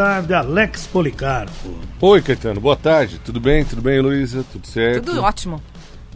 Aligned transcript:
tarde, 0.00 0.32
Alex 0.32 0.86
Policarpo. 0.86 1.74
Oi, 2.00 2.22
Caetano, 2.22 2.58
boa 2.58 2.74
tarde. 2.74 3.18
Tudo 3.18 3.38
bem? 3.38 3.66
Tudo 3.66 3.82
bem, 3.82 4.00
Luísa? 4.00 4.42
Tudo 4.50 4.66
certo? 4.66 5.04
Tudo 5.04 5.22
ótimo. 5.22 5.62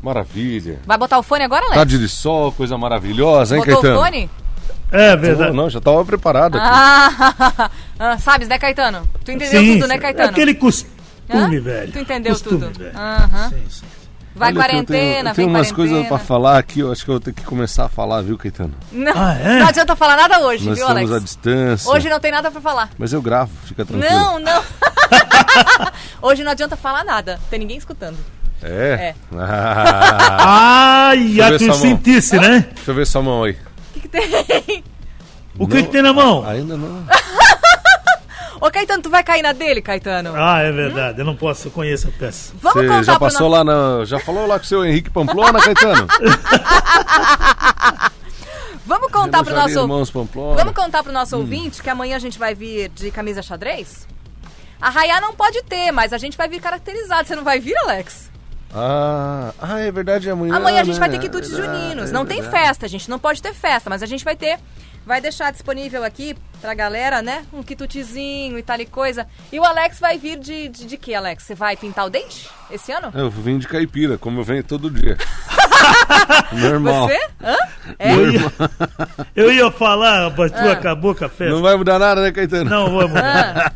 Maravilha. 0.03 0.81
Vai 0.87 0.97
botar 0.97 1.19
o 1.19 1.23
fone 1.23 1.45
agora, 1.45 1.61
Alex? 1.67 1.77
Tarde 1.77 1.99
de 1.99 2.09
sol, 2.09 2.51
coisa 2.51 2.79
maravilhosa, 2.79 3.57
hein, 3.57 3.63
Botou 3.63 3.83
Caetano? 3.83 4.01
o 4.01 4.03
fone? 4.03 4.31
É 4.91 5.15
verdade. 5.15 5.55
Não, 5.55 5.69
já 5.69 5.81
estava 5.81 6.03
preparado 6.03 6.57
aqui. 6.57 6.67
Ah, 6.67 7.71
ah, 8.01 8.19
sabes, 8.19 8.49
né, 8.49 8.59
Caetano? 8.59 9.07
Tu 9.23 9.33
entendeu 9.33 9.61
Sim, 9.61 9.75
tudo, 9.75 9.87
né, 9.87 9.97
sim. 9.97 10.01
Caetano? 10.01 10.29
É 10.29 10.31
aquele 10.31 10.55
costume, 10.55 10.91
Hã? 11.29 11.61
velho. 11.61 11.93
Tu 11.93 11.99
entendeu 11.99 12.33
Costume, 12.33 12.61
tudo. 12.61 12.79
velho. 12.79 12.97
Aham. 12.97 13.51
Sim, 13.51 13.65
sim. 13.69 13.87
Vai 14.35 14.49
Olha 14.49 14.55
que 14.55 14.59
eu 14.59 14.65
tenho- 14.69 14.87
quarentena, 14.87 15.31
eu 15.31 15.35
tenho 15.35 15.47
vem 15.49 15.57
umas 15.57 15.71
quarentena. 15.71 15.99
coisas 16.03 16.09
pra 16.09 16.19
falar 16.19 16.59
aqui, 16.59 16.81
eu 16.81 16.91
acho 16.91 17.05
que 17.05 17.11
eu 17.11 17.15
vou 17.15 17.21
ter 17.21 17.33
que 17.33 17.43
começar 17.45 17.85
a 17.85 17.89
falar, 17.89 18.21
viu, 18.23 18.37
Caetano? 18.37 18.75
Não, 18.91 19.13
Ah, 19.15 19.35
é? 19.35 19.59
não 19.61 19.69
adianta 19.69 19.95
falar 19.95 20.17
nada 20.17 20.41
hoje, 20.41 20.65
Nós 20.67 20.77
viu, 20.77 20.87
estamos 20.89 21.11
Alex? 21.11 21.13
à 21.13 21.25
distância. 21.25 21.91
Hoje 21.93 22.09
não 22.09 22.19
tem 22.19 22.33
nada 22.33 22.51
pra 22.51 22.61
falar. 22.61 22.91
Mas 22.99 23.13
eu 23.13 23.23
gravo, 23.23 23.53
fica 23.65 23.85
tranquilo. 23.85 24.13
Não, 24.13 24.41
não. 24.41 24.63
hoje 26.21 26.43
não 26.43 26.51
adianta 26.51 26.77
falar 26.77 27.05
nada. 27.05 27.39
Tem 27.49 27.59
ninguém 27.61 27.77
escutando. 27.77 28.19
É? 28.63 28.69
É. 29.11 29.15
Ah, 29.39 31.09
Ai, 31.11 31.41
a 31.41 31.57
tu 31.57 31.73
sentisse, 31.75 32.37
né? 32.39 32.67
deixa 32.75 32.91
eu 32.91 32.95
ver 32.95 33.07
sua 33.07 33.23
mão 33.23 33.45
aí. 33.45 33.53
O 33.53 33.93
que, 33.93 34.01
que 34.01 34.09
tem? 34.09 34.85
O 35.59 35.69
que, 35.69 35.83
que 35.85 35.91
tem 35.91 36.03
na 36.03 36.13
mão? 36.13 36.45
Ainda 36.45 36.77
não. 36.77 37.05
Ô, 38.67 38.71
Caetano, 38.71 39.03
tu 39.03 39.11
vai 39.11 39.23
cair 39.23 39.43
na 39.43 39.53
dele, 39.53 39.83
Caetano? 39.83 40.33
Ah, 40.35 40.61
é 40.63 40.73
verdade. 40.73 41.19
Eu 41.21 41.25
não 41.27 41.37
posso, 41.37 41.69
eu 41.69 41.73
conheço 41.73 42.09
a 42.09 42.11
peça. 42.13 42.53
Vamos 42.63 42.81
Você 42.81 42.87
contar 42.89 43.03
já 43.03 43.13
pro 43.13 43.21
passou 43.21 43.43
no- 43.51 43.55
lá 43.57 43.63
na. 43.65 44.05
Já 44.07 44.19
falou 44.19 44.47
lá 44.47 44.59
com 44.59 44.65
o 44.65 44.69
seu 44.69 44.83
Henrique 44.87 45.11
Pamplona, 45.11 45.61
Caetano? 45.61 46.07
Vamos 48.87 49.11
contar 49.11 49.43
pro 49.45 49.55
nosso... 49.55 49.79
Irmãos 49.81 50.11
Pamplona. 50.11 50.57
Vamos 50.57 50.75
contar 50.75 51.03
pro 51.03 51.11
Hum. 51.11 51.15
nosso 51.15 51.37
ouvinte 51.37 51.83
que 51.83 51.89
amanhã 51.91 52.17
a 52.17 52.19
gente 52.19 52.39
vai 52.39 52.55
vir 52.55 52.89
de 52.91 53.11
camisa 53.11 53.43
xadrez? 53.43 54.07
A 54.81 54.91
Rayá 54.91 55.21
não 55.21 55.35
pode 55.35 55.63
ter, 55.65 55.91
mas 55.93 56.13
a 56.13 56.19
gente 56.19 56.37
vai 56.37 56.49
vir 56.49 56.61
caracterizado. 56.61 57.27
Você 57.27 57.35
não 57.37 57.45
vai 57.45 57.59
vir, 57.61 57.77
Alex? 57.79 58.31
Ah, 58.75 59.53
ah, 59.61 59.79
é 59.81 59.91
verdade, 59.91 60.29
amanhã. 60.29 60.57
Amanhã 60.57 60.81
a 60.81 60.85
gente 60.85 60.95
né? 60.95 61.01
vai 61.01 61.09
ter 61.11 61.19
quitutes 61.19 61.53
É 61.53 61.57
verdade, 61.57 61.81
juninos. 61.83 62.11
é 62.11 62.13
Não 62.13 62.27
tem 62.27 62.43
festa, 62.43 62.85
a 62.85 62.89
gente 62.89 63.09
não 63.09 63.19
pode 63.19 63.41
ter 63.41 63.55
festa, 63.55 63.89
mas 63.89 64.03
a 64.03 64.07
gente 64.07 64.25
vai 64.25 64.37
ter. 64.37 64.59
Vai 65.07 65.21
deixar 65.21 65.53
disponível 65.53 66.03
aqui 66.03 66.35
pra 66.61 66.73
galera, 66.75 67.21
né? 67.21 67.45
Um 67.53 67.63
quitutezinho 67.63 68.59
e 68.59 68.63
tal 68.63 68.81
e 68.81 68.87
coisa. 68.87 69.27
E 69.53 69.61
o 69.61 69.65
Alex 69.65 70.01
vai 70.01 70.17
vir 70.17 70.39
de, 70.39 70.69
de, 70.69 70.87
de 70.87 70.97
que, 70.97 71.15
Alex? 71.15 71.43
Você 71.45 71.55
vai 71.55 71.77
pintar 71.77 72.07
o 72.07 72.11
dente 72.11 72.49
esse 72.71 72.91
ano? 72.91 73.11
Eu 73.15 73.29
vim 73.31 73.59
de 73.59 73.69
caipira, 73.69 74.17
como 74.17 74.41
eu 74.41 74.45
venho 74.45 74.65
todo 74.65 74.91
dia. 74.91 75.19
Normal. 76.53 77.09
Você? 77.09 77.21
Hã? 77.43 77.57
É? 77.99 78.15
Eu 78.15 78.31
ia, 78.33 78.53
eu 79.37 79.53
ia 79.53 79.71
falar, 79.71 80.33
mas 80.37 80.51
tu 80.53 80.57
Ah. 80.59 80.73
acabou 80.73 81.15
com 81.15 81.25
a 81.27 81.29
festa. 81.29 81.53
Não 81.55 81.61
vai 81.63 81.77
mudar 81.77 81.99
nada, 81.99 82.23
né, 82.23 82.33
Caetano? 82.33 82.71
Não, 82.71 82.87
vamos. 82.91 83.17
Ah. 83.17 83.71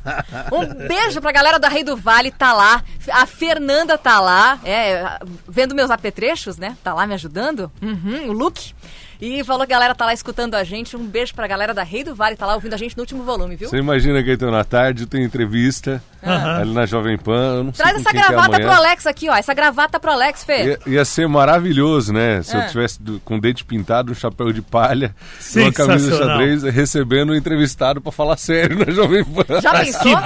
Um 0.50 0.86
beijo 0.88 1.20
pra 1.20 1.30
galera 1.32 1.58
da 1.58 1.68
Rei 1.68 1.84
do 1.84 1.96
Vale, 1.96 2.30
tá 2.30 2.52
lá. 2.54 2.82
A 3.12 3.26
Fernanda 3.26 3.98
tá 3.98 4.18
lá, 4.20 4.58
é, 4.64 5.18
vendo 5.46 5.74
meus 5.74 5.90
apetrechos, 5.90 6.56
né? 6.56 6.76
Tá 6.82 6.94
lá 6.94 7.06
me 7.06 7.14
ajudando. 7.14 7.70
Uhum, 7.82 8.28
o 8.28 8.32
Luke. 8.32 8.72
E 9.20 9.42
falou 9.42 9.66
que 9.66 9.72
a 9.72 9.77
galera 9.77 9.94
tá 9.97 10.05
lá 10.06 10.12
escutando 10.12 10.55
a 10.55 10.62
gente. 10.62 10.97
Um 10.97 11.05
beijo 11.05 11.34
pra 11.34 11.47
galera 11.48 11.74
da 11.74 11.83
Rei 11.83 12.05
do 12.05 12.14
Vale, 12.14 12.36
tá 12.36 12.47
lá 12.47 12.55
ouvindo 12.55 12.74
a 12.74 12.77
gente 12.77 12.97
no 12.97 13.02
último 13.02 13.25
volume, 13.25 13.56
viu? 13.56 13.69
Você 13.69 13.77
imagina, 13.77 14.22
Caetano, 14.22 14.56
à 14.56 14.62
tarde 14.62 15.06
tem 15.06 15.25
entrevista 15.25 16.00
Aham. 16.25 16.60
ali 16.60 16.72
na 16.72 16.86
Jovem 16.86 17.19
Pan. 17.19 17.56
Eu 17.56 17.64
não 17.64 17.75
sei 17.75 17.83
Traz 17.84 18.00
essa 18.00 18.10
que 18.10 18.16
é 18.16 18.20
gravata 18.20 18.50
pro 18.50 18.55
amanhã. 18.62 18.77
Alex 18.77 19.06
aqui, 19.08 19.28
ó. 19.28 19.34
Essa 19.34 19.52
gravata 19.55 19.98
pro 19.98 20.12
Alex, 20.12 20.44
Fê. 20.44 20.64
Ia, 20.66 20.78
ia 20.86 21.05
ser 21.05 21.27
maravilhoso, 21.27 22.12
né? 22.12 22.42
Se 22.44 22.56
Ah. 22.56 22.60
eu 22.60 22.69
tivesse 22.69 23.02
do- 23.02 23.19
com 23.20 23.38
o 23.38 23.41
dente 23.41 23.64
pintado, 23.64 24.12
um 24.12 24.14
chapéu 24.14 24.52
de 24.52 24.62
palha, 24.62 25.12
uma 25.56 25.72
camisa 25.72 26.16
xadrez, 26.16 26.62
recebendo 26.62 27.32
um 27.32 27.34
entrevistado 27.34 28.00
pra 28.00 28.12
falar 28.12 28.36
sério 28.36 28.78
na 28.78 28.92
Jovem 28.92 29.25
Pan. 29.25 29.60
Já 29.60 29.72
Que 29.84 29.86
pensou? 29.92 30.16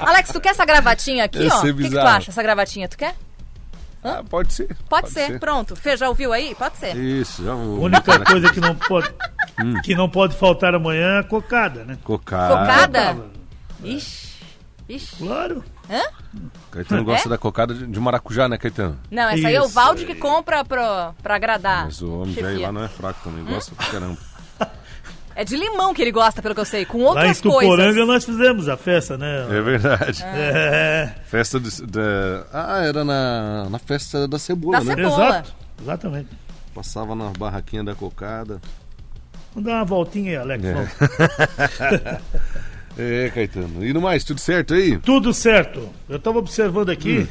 Alex, 0.00 0.30
tu 0.32 0.40
quer 0.40 0.50
essa 0.50 0.66
gravatinha 0.66 1.24
aqui, 1.24 1.38
Ia 1.44 1.54
ó? 1.54 1.60
O 1.60 1.62
que, 1.62 1.84
que 1.84 1.90
tu 1.90 1.98
acha? 1.98 2.30
Essa 2.30 2.42
gravatinha, 2.42 2.88
tu 2.88 2.98
quer? 2.98 3.14
Ah, 4.04 4.22
pode 4.28 4.52
ser. 4.52 4.76
Pode, 4.88 5.10
ser. 5.10 5.40
pronto. 5.40 5.74
Fê, 5.74 5.96
já 5.96 6.08
ouviu 6.08 6.32
aí? 6.32 6.54
Pode 6.54 6.76
ser. 6.76 6.94
Isso, 6.94 7.42
já 7.42 7.52
A 7.52 7.56
única 7.56 8.20
coisa 8.24 8.52
que 8.52 8.60
não 8.60 8.74
pode, 8.76 9.10
Hum. 9.64 9.74
que 9.82 9.94
não 9.94 10.08
pode 10.10 10.36
faltar 10.36 10.74
amanhã 10.74 11.16
é 11.16 11.18
a 11.20 11.24
cocada, 11.24 11.84
né? 11.84 11.96
Cocada. 12.04 12.54
Cocada? 12.58 13.16
Ixi. 13.82 14.34
Ixi. 14.88 15.16
Claro. 15.16 15.64
Hã? 15.90 16.02
Caetano 16.70 17.04
gosta 17.04 17.28
É? 17.28 17.30
da 17.30 17.38
cocada 17.38 17.72
de, 17.74 17.86
de 17.86 18.00
maracujá, 18.00 18.48
né, 18.48 18.58
Caetano? 18.58 18.98
Não, 19.10 19.22
essa 19.28 19.48
aí 19.48 19.54
é 19.54 19.60
o 19.60 19.64
Isso 19.64 19.74
Valde 19.74 20.00
aí. 20.02 20.06
que 20.06 20.14
compra 20.16 20.64
pro, 20.64 20.82
pra 21.22 21.36
agradar. 21.36 21.84
Mas 21.86 22.02
o 22.02 22.20
homem 22.20 22.34
velho 22.34 22.48
chefia. 22.48 22.66
lá 22.66 22.72
não 22.72 22.84
é 22.84 22.88
fraco 22.88 23.20
também, 23.24 23.42
Hum? 23.42 23.46
gosta 23.54 23.74
pra 23.74 23.86
caramba. 23.86 24.18
É 25.36 25.44
de 25.44 25.56
limão 25.56 25.92
que 25.92 26.00
ele 26.00 26.12
gosta, 26.12 26.40
pelo 26.40 26.54
que 26.54 26.60
eu 26.60 26.64
sei, 26.64 26.84
com 26.84 26.98
Lá 26.98 27.04
em 27.04 27.08
outras 27.08 27.40
Tuporanga 27.40 27.84
coisas. 27.86 28.06
nós 28.06 28.24
fizemos 28.24 28.68
a 28.68 28.76
festa, 28.76 29.18
né? 29.18 29.46
É 29.50 29.60
verdade. 29.60 30.22
É, 30.26 31.10
Festa 31.26 31.58
de, 31.58 31.82
da- 31.86 32.46
Ah, 32.52 32.82
era 32.84 33.04
na, 33.04 33.68
na 33.68 33.78
festa 33.78 34.28
da 34.28 34.38
cebola, 34.38 34.78
Da 34.78 34.84
né? 34.84 34.94
cebola. 34.94 35.28
exato. 35.28 35.54
Exatamente. 35.82 36.28
Passava 36.74 37.14
na 37.14 37.30
barraquinha 37.38 37.82
da 37.84 37.94
cocada. 37.94 38.60
Vamos 39.54 39.68
dar 39.68 39.76
uma 39.76 39.84
voltinha 39.84 40.30
aí, 40.32 40.36
Alex. 40.36 40.64
É. 40.64 42.20
É, 42.96 43.28
Caetano. 43.34 43.84
E 43.84 43.92
no 43.92 44.00
mais, 44.00 44.22
tudo 44.22 44.38
certo 44.40 44.72
aí? 44.72 44.96
Tudo 44.98 45.34
certo. 45.34 45.88
Eu 46.08 46.16
estava 46.16 46.38
observando 46.38 46.90
aqui 46.90 47.28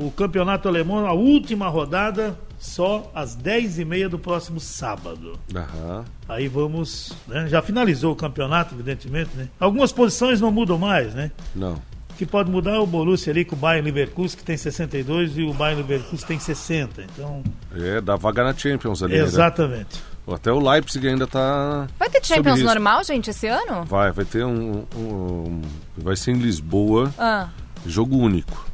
Hum. 0.00 0.06
o 0.06 0.10
campeonato 0.10 0.66
alemão, 0.68 1.06
a 1.06 1.12
última 1.12 1.68
rodada, 1.68 2.36
só 2.58 3.10
às 3.14 3.36
10h30 3.36 4.08
do 4.08 4.18
próximo 4.18 4.58
sábado. 4.60 5.38
Aham. 5.54 6.04
Aí 6.28 6.48
vamos. 6.48 7.12
né, 7.28 7.46
Já 7.48 7.60
finalizou 7.62 8.12
o 8.12 8.16
campeonato, 8.16 8.74
evidentemente, 8.74 9.30
né? 9.36 9.48
Algumas 9.60 9.92
posições 9.92 10.40
não 10.40 10.50
mudam 10.50 10.78
mais, 10.78 11.14
né? 11.14 11.30
Não. 11.54 11.74
O 11.74 12.18
que 12.18 12.24
pode 12.24 12.50
mudar 12.50 12.72
é 12.76 12.78
o 12.78 12.86
Borussia 12.86 13.30
ali 13.30 13.44
com 13.44 13.54
o 13.54 13.58
Bayern 13.58 13.84
Leverkusen, 13.90 14.38
que 14.38 14.42
tem 14.44 14.56
62 14.56 15.36
e 15.36 15.42
o 15.42 15.52
Bayern 15.52 15.82
Leverkusen 15.82 16.26
tem 16.26 16.38
60. 16.38 17.02
Então, 17.02 17.42
É, 17.74 18.00
dá 18.00 18.16
vaga 18.16 18.42
na 18.42 18.54
Champions 18.54 19.02
ali. 19.02 19.18
né? 19.18 19.22
exatamente. 19.24 20.02
Até 20.26 20.50
o 20.50 20.58
Leipzig 20.58 21.06
ainda 21.06 21.26
tá. 21.26 21.86
Vai 21.98 22.08
ter 22.10 22.24
Champions 22.24 22.60
normal, 22.62 23.04
gente, 23.04 23.30
esse 23.30 23.46
ano? 23.46 23.84
Vai, 23.84 24.10
vai 24.10 24.24
ter 24.24 24.44
um, 24.44 24.84
um- 24.96 25.62
Vai 25.96 26.16
ser 26.16 26.32
em 26.32 26.38
Lisboa, 26.38 27.12
Ah, 27.18 27.48
jogo 27.86 28.16
único. 28.16 28.66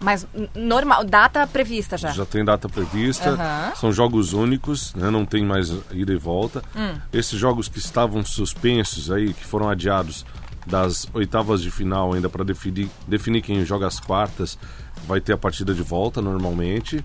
Mas 0.00 0.26
normal, 0.54 1.04
data 1.04 1.46
prevista 1.46 1.96
já. 1.96 2.10
Já 2.10 2.24
tem 2.24 2.44
data 2.44 2.68
prevista, 2.68 3.30
Aham. 3.30 3.72
são 3.76 3.92
jogos 3.92 4.32
únicos, 4.32 4.94
né? 4.94 5.10
não 5.10 5.24
tem 5.26 5.44
mais 5.44 5.70
ida 5.92 6.12
e 6.12 6.16
volta. 6.16 6.62
Hum. 6.76 6.94
Esses 7.12 7.38
jogos 7.38 7.68
que 7.68 7.78
estavam 7.78 8.24
suspensos 8.24 9.10
aí, 9.10 9.32
que 9.34 9.44
foram 9.44 9.68
adiados 9.68 10.24
das 10.66 11.08
oitavas 11.14 11.62
de 11.62 11.70
final 11.70 12.12
ainda 12.12 12.28
para 12.28 12.44
definir, 12.44 12.90
definir 13.06 13.40
quem 13.42 13.64
joga 13.64 13.86
as 13.86 13.98
quartas, 13.98 14.58
vai 15.06 15.20
ter 15.20 15.32
a 15.32 15.38
partida 15.38 15.72
de 15.74 15.82
volta 15.82 16.20
normalmente. 16.20 17.02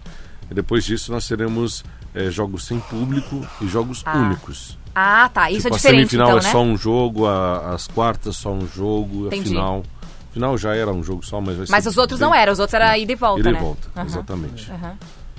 E 0.52 0.54
depois 0.54 0.84
disso 0.84 1.12
nós 1.12 1.28
teremos 1.28 1.84
eh, 2.14 2.30
jogos 2.30 2.66
sem 2.66 2.80
público 2.80 3.48
e 3.62 3.68
jogos 3.68 4.04
Ah. 4.06 4.18
únicos. 4.18 4.78
Ah, 4.94 5.28
tá. 5.34 5.50
Isso 5.50 5.62
Tipo, 5.64 5.74
é 5.75 5.78
diferente, 5.78 5.98
a 5.98 6.00
semifinal 6.10 6.28
então, 6.28 6.40
é 6.40 6.44
né? 6.44 6.52
só 6.52 6.62
um 6.62 6.78
jogo, 6.78 7.25
a- 7.25 7.74
as 7.74 7.88
quartas 7.88 8.36
só 8.38 8.52
um 8.52 8.68
jogo, 8.68 9.25
Entendi. 9.28 9.42
a 9.42 9.48
final. 9.50 9.84
Final 10.33 10.57
já 10.57 10.75
era 10.75 10.91
um 10.91 11.03
jogo 11.03 11.23
só, 11.25 11.39
mas 11.39 11.55
vai 11.57 11.66
Mas 11.69 11.83
ser 11.83 11.89
os 11.89 11.97
outros 11.97 12.19
bem- 12.19 12.27
não 12.27 12.35
eram, 12.35 12.51
os 12.53 12.59
outros 12.59 12.73
era 12.73 12.97
ida 12.97 13.11
e 13.11 13.16
volta, 13.16 13.39
Ida 13.41 13.49
e 13.49 13.53
né? 13.53 13.59
volta, 13.59 13.88
Aham. 13.95 14.05
exatamente. 14.05 14.71
Aham. 14.71 14.97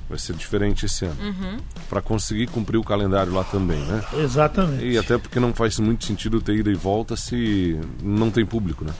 Vai 0.08 0.18
ser 0.18 0.34
diferente 0.36 0.86
esse 0.86 1.04
ano. 1.06 1.16
Uhum. 1.20 1.56
Pra 1.88 2.00
conseguir 2.00 2.46
cumprir 2.48 2.76
o 2.78 2.84
calendário 2.84 3.32
lá 3.32 3.42
também, 3.42 3.80
né? 3.80 4.04
Exatamente. 4.12 4.84
E 4.84 4.98
até 4.98 5.16
porque 5.18 5.40
não 5.40 5.52
faz 5.54 5.78
muito 5.80 6.04
sentido 6.04 6.40
ter 6.40 6.54
ida 6.56 6.70
e 6.70 6.74
volta 6.74 7.16
se 7.16 7.80
não 8.02 8.30
tem 8.30 8.44
público, 8.46 8.84
né? 8.84 8.92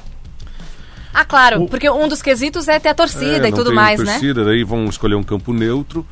Ah, 1.12 1.25
claro, 1.25 1.62
O- 1.62 1.69
porque 1.69 1.88
um 1.88 2.09
dos 2.09 2.21
quesitos 2.22 2.66
é 2.66 2.81
ter 2.81 2.88
a 2.88 2.94
torcida 2.94 3.47
É, 3.47 3.50
e 3.50 3.53
tudo 3.53 3.66
tem 3.66 3.75
mais, 3.75 4.00
né? 4.00 4.06
torcida, 4.12 4.44
daí 4.44 4.65
vão 4.65 4.87
escolher 4.87 5.15
um 5.15 5.22
campo 5.22 5.53
neutro, 5.53 6.05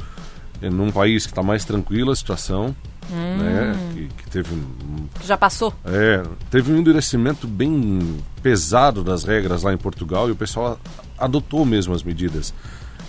é, 0.60 0.70
num 0.70 0.92
país 0.92 1.24
que 1.26 1.32
está 1.32 1.42
mais 1.42 1.64
tranquila 1.64 2.12
a 2.12 2.16
situação, 2.16 2.76
Hum. 3.10 3.36
né? 3.38 3.76
Que, 3.94 4.08
que 4.22 4.30
teve 4.30 4.54
um 4.54 5.02
já 5.24 5.36
passou. 5.36 5.72
É, 5.84 6.22
teve 6.50 6.72
um 6.72 6.78
endurecimento 6.78 7.46
bem 7.46 8.18
pesado 8.42 9.02
das 9.04 9.24
regras 9.24 9.62
lá 9.62 9.72
em 9.72 9.76
Portugal 9.76 10.28
e 10.28 10.32
o 10.32 10.36
pessoal 10.36 10.78
adotou 11.18 11.64
mesmo 11.64 11.94
as 11.94 12.02
medidas. 12.02 12.52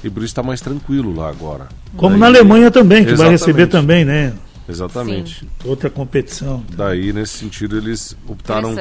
E 0.04 0.10
por 0.10 0.20
isso 0.20 0.32
está 0.32 0.44
mais 0.44 0.60
tranquilo 0.62 1.16
lá 1.16 1.30
agora. 1.30 1.68
Como 1.96 2.12
Daí- 2.12 2.20
na 2.20 2.26
Alemanha 2.28 2.70
também, 2.70 3.00
que 3.06 3.14
vai 3.16 3.34
Exatamente. 3.34 3.40
receber 3.40 3.68
também, 3.68 4.06
né? 4.06 4.34
Exatamente. 4.68 5.48
Outra 5.66 5.90
competição. 5.90 6.64
Daí, 6.76 7.12
nesse 7.12 7.38
sentido, 7.38 7.78
eles 7.78 8.16
optaram 8.28 8.76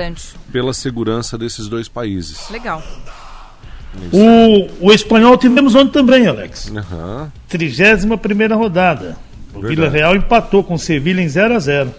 pela 0.52 0.72
segurança 0.72 1.36
desses 1.38 1.69
dois 1.69 1.88
países. 1.88 2.48
Legal. 2.50 2.82
O, 4.12 4.88
o 4.88 4.92
espanhol 4.92 5.36
tivemos 5.36 5.75
ontem 5.75 5.92
também, 5.92 6.26
Alex. 6.26 6.72
Aham. 6.75 7.31
31 7.48 8.56
rodada. 8.56 9.16
O 9.54 9.60
Verdade. 9.60 9.75
Vila 9.76 9.88
Real 9.88 10.16
empatou 10.16 10.64
com 10.64 10.75
o 10.75 10.78
Sevilha 10.78 11.20
em 11.20 11.28
0 11.28 11.54
a 11.54 11.58
0 11.58 11.94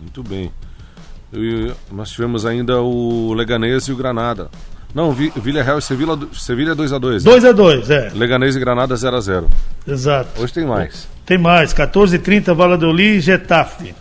Muito 0.00 0.22
bem. 0.22 0.50
E 1.32 1.72
nós 1.90 2.10
tivemos 2.10 2.46
ainda 2.46 2.80
o 2.80 3.32
Leganês 3.34 3.84
e 3.84 3.92
o 3.92 3.96
Granada. 3.96 4.48
Não, 4.94 5.10
Vi- 5.10 5.32
Villarreal 5.34 5.78
e 5.78 5.82
Sevilha, 5.82 6.16
Sevilha 6.32 6.76
2x2. 6.76 7.24
2 7.24 7.44
a 7.44 7.50
2 7.52 7.90
é. 7.90 8.10
Leganês 8.14 8.54
e 8.54 8.60
Granada 8.60 8.94
0x0. 8.94 9.46
Exato. 9.86 10.40
Hoje 10.40 10.52
tem 10.52 10.64
mais. 10.64 11.08
Tem 11.26 11.36
mais, 11.36 11.72
14 11.72 12.14
h 12.16 12.24
30 12.24 12.54
Valladolid 12.54 13.16
e 13.16 13.20
Getafe. 13.20 13.92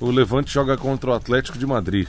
O 0.00 0.10
Levante 0.10 0.52
joga 0.52 0.76
contra 0.76 1.10
o 1.10 1.12
Atlético 1.12 1.56
de 1.56 1.64
Madrid. 1.66 2.08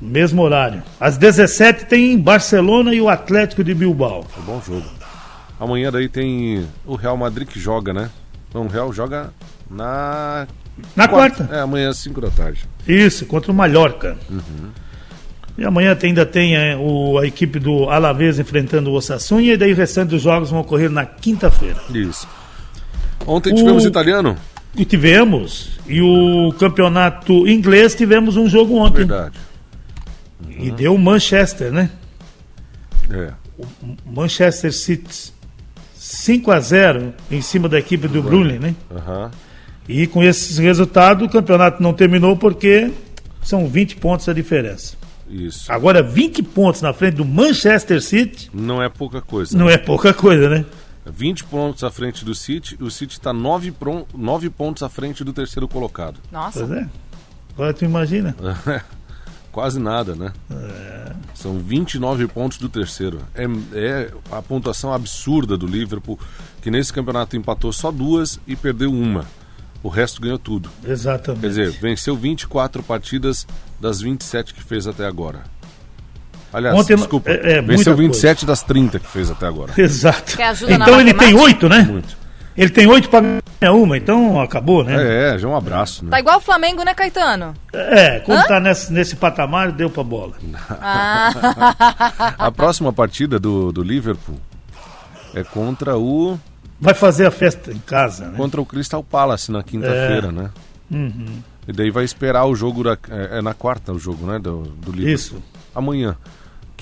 Mesmo 0.00 0.42
horário. 0.42 0.82
Às 1.00 1.16
17 1.16 1.86
tem 1.86 2.16
Barcelona 2.18 2.94
e 2.94 3.00
o 3.00 3.08
Atlético 3.08 3.64
de 3.64 3.74
Bilbao. 3.74 4.24
É 4.36 4.40
um 4.40 4.44
bom 4.44 4.62
jogo. 4.64 4.86
Amanhã 5.58 5.90
daí 5.90 6.08
tem 6.08 6.64
o 6.86 6.94
Real 6.94 7.16
Madrid 7.16 7.48
que 7.48 7.58
joga, 7.58 7.92
né? 7.92 8.08
Então 8.54 8.66
o 8.66 8.68
Real 8.68 8.92
joga 8.92 9.32
na. 9.68 10.46
Na 10.94 11.08
quarta. 11.08 11.48
É, 11.50 11.58
amanhã 11.58 11.88
às 11.90 11.96
5 11.98 12.20
da 12.20 12.30
tarde. 12.30 12.64
Isso, 12.86 13.26
contra 13.26 13.50
o 13.50 13.54
Mallorca. 13.54 14.16
E 15.58 15.64
amanhã 15.64 15.98
ainda 16.00 16.24
tem 16.24 16.54
é, 16.56 16.76
o, 16.76 17.18
a 17.18 17.26
equipe 17.26 17.58
do 17.58 17.90
Alavés 17.90 18.38
enfrentando 18.38 18.90
o 18.90 18.94
Osasuna 18.94 19.42
e 19.42 19.56
daí 19.56 19.72
o 19.72 19.76
restante 19.76 20.10
dos 20.10 20.22
jogos 20.22 20.50
vão 20.50 20.60
ocorrer 20.60 20.88
na 20.88 21.04
quinta-feira. 21.04 21.80
Isso. 21.92 22.28
Ontem 23.26 23.52
tivemos 23.52 23.84
O- 23.84 23.88
italiano? 23.88 24.36
E 24.76 24.84
tivemos, 24.84 25.70
e 25.88 26.00
o 26.00 26.52
campeonato 26.58 27.48
inglês 27.48 27.92
tivemos 27.94 28.36
um 28.36 28.48
jogo 28.48 28.76
ontem. 28.76 28.98
Verdade. 28.98 29.36
E 30.48 30.70
deu 30.70 30.96
Manchester, 30.96 31.72
né? 31.72 31.90
É. 33.10 33.32
Manchester 34.06 34.72
City 34.72 35.32
5 36.06 36.50
a 36.50 36.60
0 36.60 37.14
em 37.30 37.40
cima 37.40 37.66
da 37.66 37.78
equipe 37.78 38.06
do 38.06 38.22
Brulin, 38.22 38.58
né? 38.58 38.74
Aham. 38.94 39.30
E 39.88 40.06
com 40.06 40.22
esse 40.22 40.60
resultado 40.60 41.24
o 41.24 41.28
campeonato 41.30 41.82
não 41.82 41.94
terminou 41.94 42.36
porque 42.36 42.90
são 43.42 43.66
20 43.66 43.96
pontos 43.96 44.28
a 44.28 44.34
diferença. 44.34 44.96
Isso. 45.30 45.72
Agora 45.72 46.02
20 46.02 46.42
pontos 46.42 46.82
na 46.82 46.92
frente 46.92 47.14
do 47.14 47.24
Manchester 47.24 48.02
City 48.02 48.50
Não 48.52 48.82
é 48.82 48.88
pouca 48.90 49.22
coisa. 49.22 49.56
não 49.56 49.68
é 49.68 49.78
pouca 49.78 50.12
coisa, 50.12 50.48
né? 50.50 50.66
20 51.06 51.44
pontos 51.44 51.82
à 51.82 51.90
frente 51.90 52.22
do 52.22 52.34
City, 52.34 52.76
o 52.80 52.90
City 52.90 53.14
está 53.14 53.32
9, 53.32 53.70
pron- 53.72 54.04
9 54.14 54.50
pontos 54.50 54.82
à 54.82 54.88
frente 54.90 55.24
do 55.24 55.32
terceiro 55.32 55.66
colocado. 55.66 56.18
Nossa. 56.30 56.66
Pois 56.66 56.70
é. 56.82 56.86
Agora 57.54 57.72
tu 57.72 57.84
imagina. 57.86 58.36
Quase 59.54 59.78
nada, 59.78 60.16
né? 60.16 60.32
São 61.32 61.60
29 61.60 62.26
pontos 62.26 62.58
do 62.58 62.68
terceiro. 62.68 63.20
É, 63.32 63.44
é 63.72 64.10
a 64.32 64.42
pontuação 64.42 64.92
absurda 64.92 65.56
do 65.56 65.64
Liverpool, 65.64 66.18
que 66.60 66.72
nesse 66.72 66.92
campeonato 66.92 67.36
empatou 67.36 67.72
só 67.72 67.92
duas 67.92 68.40
e 68.48 68.56
perdeu 68.56 68.92
uma. 68.92 69.24
O 69.80 69.88
resto 69.88 70.20
ganhou 70.20 70.40
tudo. 70.40 70.68
Exatamente. 70.84 71.40
Quer 71.42 71.48
dizer, 71.50 71.70
venceu 71.70 72.16
24 72.16 72.82
partidas 72.82 73.46
das 73.80 74.00
27 74.00 74.52
que 74.54 74.60
fez 74.64 74.88
até 74.88 75.06
agora. 75.06 75.44
Aliás, 76.52 76.76
Ontem- 76.76 76.96
desculpa, 76.96 77.30
é- 77.30 77.58
é 77.58 77.62
venceu 77.62 77.96
muita 77.96 78.12
27 78.12 78.44
das 78.44 78.60
30 78.64 78.98
que 78.98 79.06
fez 79.06 79.30
até 79.30 79.46
agora. 79.46 79.72
Exato. 79.80 80.36
Então 80.68 81.00
ele 81.00 81.14
tem 81.14 81.32
matemática? 81.32 81.42
oito, 81.42 81.68
né? 81.68 81.82
Muito. 81.82 82.23
Ele 82.56 82.70
tem 82.70 82.86
oito 82.86 83.08
para 83.10 83.20
ganhar 83.60 83.72
uma, 83.74 83.96
então 83.96 84.40
acabou, 84.40 84.84
né? 84.84 85.32
É, 85.34 85.38
já 85.38 85.48
é 85.48 85.50
um 85.50 85.56
abraço, 85.56 86.04
Tá 86.04 86.10
né? 86.12 86.18
igual 86.20 86.38
o 86.38 86.40
Flamengo, 86.40 86.84
né, 86.84 86.94
Caetano? 86.94 87.52
É, 87.72 88.20
quando 88.20 88.46
tá 88.46 88.60
nesse, 88.60 88.92
nesse 88.92 89.16
patamar, 89.16 89.72
deu 89.72 89.90
pra 89.90 90.04
bola. 90.04 90.34
Ah, 90.80 92.34
A 92.38 92.52
próxima 92.52 92.92
partida 92.92 93.38
do, 93.40 93.72
do 93.72 93.82
Liverpool 93.82 94.38
é 95.34 95.42
contra 95.42 95.96
o 95.98 96.38
Vai 96.80 96.94
fazer 96.94 97.26
a 97.26 97.30
festa 97.30 97.72
em 97.72 97.78
casa, 97.78 98.26
né? 98.28 98.36
contra 98.36 98.60
o 98.60 98.66
Crystal 98.66 99.02
Palace 99.02 99.50
na 99.50 99.62
quinta-feira, 99.62 100.28
É. 100.28 100.32
né? 100.32 100.50
Uhum. 100.90 101.38
E 101.66 101.72
daí 101.72 101.90
vai 101.90 102.04
esperar 102.04 102.44
o 102.44 102.54
jogo 102.54 102.84
da, 102.84 102.92
é, 103.10 103.38
é 103.38 103.42
na 103.42 103.54
quarta 103.54 103.92
o 103.92 103.98
jogo, 103.98 104.26
né, 104.26 104.38
do, 104.38 104.62
do 104.62 104.92
Liverpool. 104.92 105.14
Isso. 105.14 105.42
Amanhã. 105.74 106.16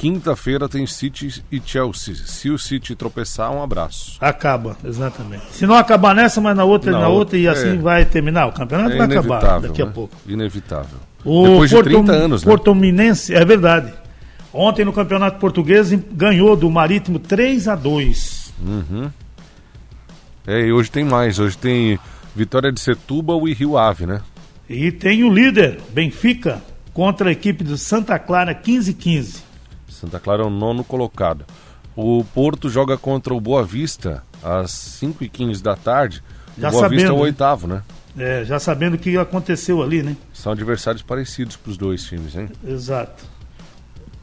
Quinta-feira 0.03 0.69
tem 0.69 0.85
City 0.85 1.45
e 1.53 1.63
Chelsea. 1.65 2.13
Se 2.17 2.51
o 2.51 2.59
City 2.59 2.97
tropeçar, 2.97 3.53
um 3.53 3.63
abraço. 3.63 4.17
Acaba, 4.21 4.77
exatamente. 4.85 5.45
Se 5.53 5.65
não 5.65 5.77
acabar 5.77 6.13
nessa, 6.13 6.41
mas 6.41 6.57
na 6.57 6.65
outra, 6.65 6.91
Na 6.91 6.99
na, 7.03 7.07
outra, 7.09 7.19
outra, 7.21 7.39
e 7.39 7.47
assim 7.47 7.75
é. 7.75 7.77
vai 7.77 8.05
terminar. 8.05 8.47
O 8.49 8.53
campeonato 8.53 8.91
É 8.95 8.99
vai 8.99 9.07
acabar 9.07 9.61
daqui 9.61 9.81
a 9.81 9.87
né? 9.87 9.93
pouco. 9.95 10.13
Inevitável. 10.27 10.99
O 11.25 11.47
Depois 11.47 11.71
de 11.71 11.77
Porto- 11.77 11.89
30 11.89 12.13
anos, 12.13 12.43
né? 12.43 12.51
Portominense, 12.51 13.33
é 13.33 13.45
verdade. 13.45 13.93
Ontem 14.53 14.85
no 14.85 14.93
Campeonato 14.93 15.39
Português 15.39 15.93
ganhou 16.13 16.57
do 16.57 16.69
Marítimo 16.69 17.21
3 17.21 17.69
a 17.69 17.77
2 17.77 18.53
É, 20.47 20.67
e 20.67 20.73
hoje 20.73 20.91
tem 20.91 21.05
mais. 21.05 21.39
Hoje 21.39 21.57
tem 21.57 21.97
Vitória 22.35 22.73
de 22.73 22.81
Setúbal 22.81 23.47
e 23.47 23.55
Rio 23.55 23.79
Ave, 23.79 24.05
né? 24.05 24.21
E 24.69 24.91
tem 24.91 25.23
o 25.23 25.33
líder, 25.33 25.79
Benfica, 25.95 26.61
contra 26.93 27.29
a 27.29 27.33
equipe 27.33 27.63
do 27.63 27.79
Santa 27.79 28.19
Clara 28.19 28.53
15-15. 28.53 29.43
Santa 30.03 30.19
Clara 30.19 30.43
é 30.43 30.47
o 30.47 30.51
nono 30.51 30.83
colocado. 30.83 31.45
O 31.95 32.25
Porto 32.35 32.69
joga 32.69 32.99
contra 32.99 33.33
o 33.33 33.41
Boa 33.41 33.65
Vista 33.65 34.25
às 34.43 34.73
5h15 35.01 35.63
da 35.63 35.77
tarde. 35.77 36.21
Já 36.59 36.71
o 36.71 36.73
Boa 36.73 36.89
Vista 36.89 37.05
é 37.05 37.07
sabendo, 37.07 37.15
o 37.15 37.19
né? 37.19 37.23
oitavo, 37.23 37.67
né? 37.69 37.83
É, 38.19 38.45
já 38.45 38.59
sabendo 38.59 38.95
o 38.95 38.99
que 38.99 39.17
aconteceu 39.17 39.81
ali, 39.81 40.03
né? 40.03 40.17
São 40.33 40.51
adversários 40.51 41.03
parecidos 41.03 41.55
para 41.55 41.71
os 41.71 41.77
dois 41.77 42.03
times, 42.03 42.35
hein? 42.35 42.49
Exato. 42.67 43.25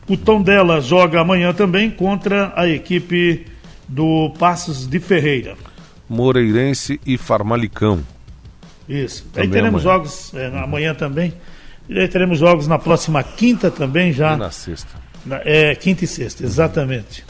O 0.06 0.18
Tom 0.18 0.42
dela 0.42 0.81
joga 0.81 1.22
amanhã 1.22 1.54
também 1.54 1.90
contra 1.90 2.52
a 2.58 2.68
equipe 2.68 3.46
do 3.88 4.34
Passos 4.38 4.86
de 4.86 5.00
Ferreira. 5.00 5.56
Moreirense 6.10 7.00
e 7.06 7.18
Farmalicão. 7.18 8.04
Isso. 8.88 9.24
Também 9.32 9.48
aí 9.48 9.54
teremos 9.54 9.86
amanhã. 9.86 9.98
jogos 9.98 10.34
é, 10.34 10.48
amanhã 10.62 10.94
também. 10.94 11.34
E 11.88 11.98
aí 11.98 12.08
teremos 12.10 12.38
jogos 12.38 12.68
na 12.68 12.78
próxima 12.78 13.24
quinta 13.24 13.72
também 13.72 14.12
já. 14.12 14.34
E 14.34 14.38
na 14.38 14.52
sexta. 14.52 15.09
É, 15.44 15.75
quinta 15.75 16.04
e 16.04 16.07
sexta, 16.07 16.44
exatamente. 16.44 17.25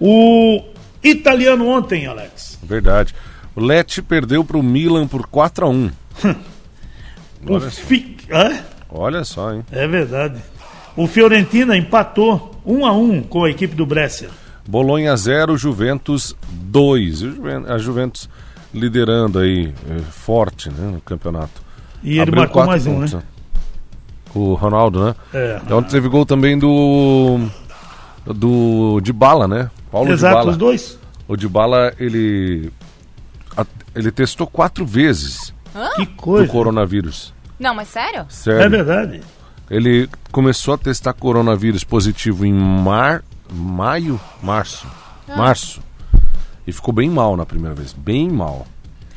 O 0.00 0.62
italiano 1.02 1.66
ontem, 1.68 2.06
Alex. 2.06 2.58
Verdade. 2.62 3.14
O 3.56 3.60
Lecce 3.60 4.02
perdeu 4.02 4.44
para 4.44 4.56
o 4.58 4.62
Milan 4.62 5.06
por 5.06 5.26
4 5.26 5.66
a 5.66 5.68
1 5.68 5.90
O 7.46 7.52
Olha 7.54 7.70
só. 7.70 7.82
Fi- 7.82 8.16
Hã? 8.30 8.58
Olha 8.90 9.24
só, 9.24 9.52
hein? 9.52 9.64
É 9.70 9.86
verdade. 9.86 10.40
O 10.96 11.06
Fiorentina 11.06 11.76
empatou 11.76 12.60
um 12.64 12.86
a 12.86 12.92
um 12.92 13.22
com 13.22 13.44
a 13.44 13.50
equipe 13.50 13.74
do 13.74 13.84
Brescia. 13.84 14.28
Bolonha 14.66 15.14
0, 15.16 15.56
Juventus 15.58 16.34
2. 16.50 17.20
E 17.20 17.26
o 17.26 17.34
Juven- 17.34 17.64
A 17.68 17.76
Juventus 17.78 18.28
liderando 18.72 19.38
aí, 19.40 19.72
eh, 19.90 20.00
forte, 20.10 20.70
né, 20.70 20.90
no 20.90 21.00
campeonato. 21.00 21.62
E 22.02 22.12
ele 22.12 22.20
Abriu 22.22 22.36
marcou 22.40 22.64
mais 22.64 22.86
um, 22.86 22.94
pontos, 22.96 23.12
né? 23.14 23.22
O 24.34 24.54
Ronaldo, 24.54 25.04
né? 25.04 25.14
É. 25.32 25.60
Ontem 25.72 25.90
teve 25.90 26.08
gol 26.08 26.26
também 26.26 26.58
do. 26.58 27.38
Do 28.26 29.00
Dybala, 29.02 29.46
né? 29.46 29.70
Paulo 29.90 30.10
Exato, 30.10 30.34
Dybala. 30.34 30.50
os 30.50 30.56
dois. 30.56 30.98
O 31.28 31.36
Dybala, 31.36 31.92
ele. 31.98 32.72
a- 33.56 33.66
Ele 33.94 34.10
testou 34.10 34.46
quatro 34.46 34.84
vezes 34.84 35.54
Que 35.96 36.06
do 36.06 36.12
coisa. 36.12 36.50
coronavírus. 36.50 37.32
não, 37.60 37.74
mas 37.74 37.88
sério? 37.88 38.26
Sério. 38.28 38.62
É 38.62 38.68
verdade. 38.68 39.20
Ele 39.70 40.08
começou 40.32 40.74
a 40.74 40.78
testar 40.78 41.12
coronavírus 41.14 41.84
positivo 41.84 42.44
em 42.44 42.52
mar... 42.52 43.22
maio, 43.50 44.20
março. 44.42 44.86
Ah. 45.28 45.36
Março. 45.36 45.80
E 46.66 46.72
ficou 46.72 46.92
bem 46.92 47.08
mal 47.08 47.36
na 47.36 47.46
primeira 47.46 47.74
vez. 47.74 47.92
Bem 47.92 48.28
mal. 48.30 48.66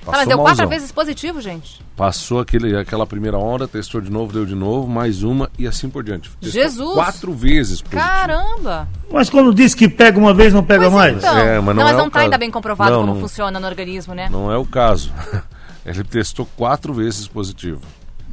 Ah, 0.08 0.12
mas 0.12 0.20
Passou 0.20 0.28
deu 0.28 0.38
quatro 0.38 0.58
malzão. 0.58 0.68
vezes 0.70 0.92
positivo, 0.92 1.42
gente. 1.42 1.82
Passou 1.96 2.40
aquele, 2.40 2.78
aquela 2.78 3.06
primeira 3.06 3.38
onda, 3.38 3.68
testou 3.68 4.00
de 4.00 4.10
novo, 4.12 4.32
deu 4.32 4.46
de 4.46 4.56
novo, 4.56 4.88
mais 4.88 5.22
uma 5.24 5.50
e 5.60 5.68
assim 5.68 5.90
por 5.90 6.04
diante. 6.04 6.30
Testou 6.40 6.52
Jesus! 6.62 6.94
Quatro 6.94 7.34
vezes 7.34 7.82
positivo. 7.82 8.02
Caramba! 8.02 8.88
Mas 9.12 9.30
quando 9.30 9.54
diz 9.54 9.76
que 9.76 9.88
pega 9.90 10.18
uma 10.18 10.34
vez, 10.34 10.54
não 10.54 10.64
pega 10.64 10.84
Pois 10.84 10.94
mais. 10.94 11.18
então. 11.18 11.38
É, 11.38 11.60
mas 11.60 11.76
não 11.76 11.84
mas 11.84 11.94
é 11.94 11.98
não 11.98 12.08
o 12.08 12.10
tá 12.12 12.20
ainda 12.22 12.38
bem 12.38 12.50
comprovado 12.50 12.92
Não, 12.92 13.02
como 13.02 13.14
não. 13.16 13.22
funciona 13.22 13.60
no 13.60 13.68
organismo, 13.68 14.14
né? 14.14 14.30
Não 14.32 14.52
é 14.52 14.58
o 14.58 14.66
caso. 14.66 15.12
Ele 15.86 16.04
testou 16.04 16.46
quatro 16.58 16.94
vezes 16.94 17.28
positivo. 17.28 17.82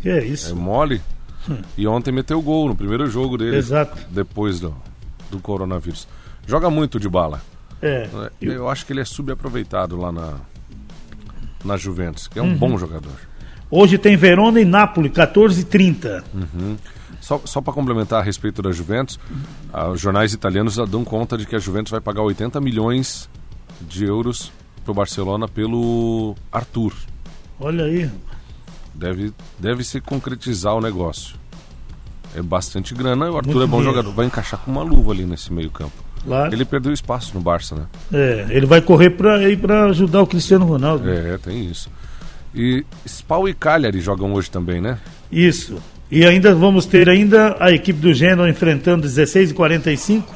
Que 0.00 0.08
é 0.10 0.18
É 0.18 0.24
isso. 0.24 0.54
mole. 0.56 1.00
E 1.76 1.86
ontem 1.86 2.10
meteu 2.12 2.40
gol 2.40 2.68
no 2.68 2.74
primeiro 2.76 3.06
jogo 3.08 3.36
dele. 3.36 3.56
Exato. 3.56 3.96
Depois 4.10 4.60
do, 4.60 4.74
do 5.30 5.38
coronavírus. 5.38 6.08
Joga 6.46 6.70
muito 6.70 6.98
de 6.98 7.08
bala. 7.08 7.40
É. 7.82 8.08
Eu 8.40 8.68
acho 8.68 8.86
que 8.86 8.92
ele 8.92 9.00
é 9.00 9.04
subaproveitado 9.04 9.96
lá 9.96 10.10
na, 10.10 10.34
na 11.64 11.76
Juventus, 11.76 12.28
que 12.28 12.38
é 12.38 12.42
um 12.42 12.54
bom 12.56 12.76
jogador. 12.78 13.12
Hoje 13.70 13.98
tem 13.98 14.16
Verona 14.16 14.60
e 14.60 14.64
Nápoles, 14.64 15.10
14h30. 15.12 16.22
Só, 17.20 17.40
só 17.44 17.60
para 17.60 17.72
complementar 17.72 18.20
a 18.20 18.22
respeito 18.22 18.60
da 18.60 18.70
Juventus, 18.70 19.18
ah, 19.72 19.88
os 19.88 20.00
jornais 20.00 20.32
italianos 20.34 20.74
já 20.74 20.84
dão 20.84 21.04
conta 21.04 21.38
de 21.38 21.46
que 21.46 21.56
a 21.56 21.58
Juventus 21.58 21.90
vai 21.90 22.00
pagar 22.00 22.22
80 22.22 22.60
milhões 22.60 23.28
de 23.80 24.04
euros 24.04 24.52
para 24.84 24.92
o 24.92 24.94
Barcelona 24.94 25.48
pelo 25.48 26.36
Arthur. 26.52 26.92
Olha 27.58 27.84
aí. 27.84 28.10
Deve, 28.94 29.32
deve 29.58 29.82
se 29.82 30.00
concretizar 30.00 30.74
o 30.74 30.80
negócio. 30.80 31.34
É 32.36 32.42
bastante 32.42 32.94
grana, 32.94 33.30
o 33.30 33.36
Arthur 33.36 33.54
Muito 33.54 33.62
é 33.62 33.66
bom 33.66 33.76
dinheiro. 33.78 33.96
jogador. 33.96 34.14
Vai 34.14 34.26
encaixar 34.26 34.60
com 34.60 34.70
uma 34.70 34.82
luva 34.82 35.12
ali 35.12 35.24
nesse 35.24 35.52
meio 35.52 35.70
campo. 35.70 36.03
Claro. 36.24 36.52
Ele 36.52 36.64
perdeu 36.64 36.92
espaço 36.92 37.32
no 37.34 37.40
Barça, 37.40 37.74
né? 37.74 37.82
É, 38.12 38.46
ele 38.50 38.66
vai 38.66 38.80
correr 38.80 39.10
para 39.10 39.48
ir 39.48 39.58
para 39.58 39.86
ajudar 39.86 40.22
o 40.22 40.26
Cristiano 40.26 40.64
Ronaldo. 40.64 41.08
É, 41.08 41.38
tem 41.38 41.66
isso. 41.66 41.90
E 42.54 42.84
Spal 43.06 43.48
e 43.48 43.54
Cagliari 43.54 44.00
jogam 44.00 44.32
hoje 44.32 44.50
também, 44.50 44.80
né? 44.80 44.98
Isso. 45.30 45.76
E 46.10 46.24
ainda 46.24 46.54
vamos 46.54 46.86
ter 46.86 47.08
ainda 47.08 47.56
a 47.58 47.72
equipe 47.72 47.98
do 47.98 48.12
Genoa 48.14 48.48
enfrentando 48.48 49.02
16 49.02 49.50
e 49.50 49.54
45 49.54 50.34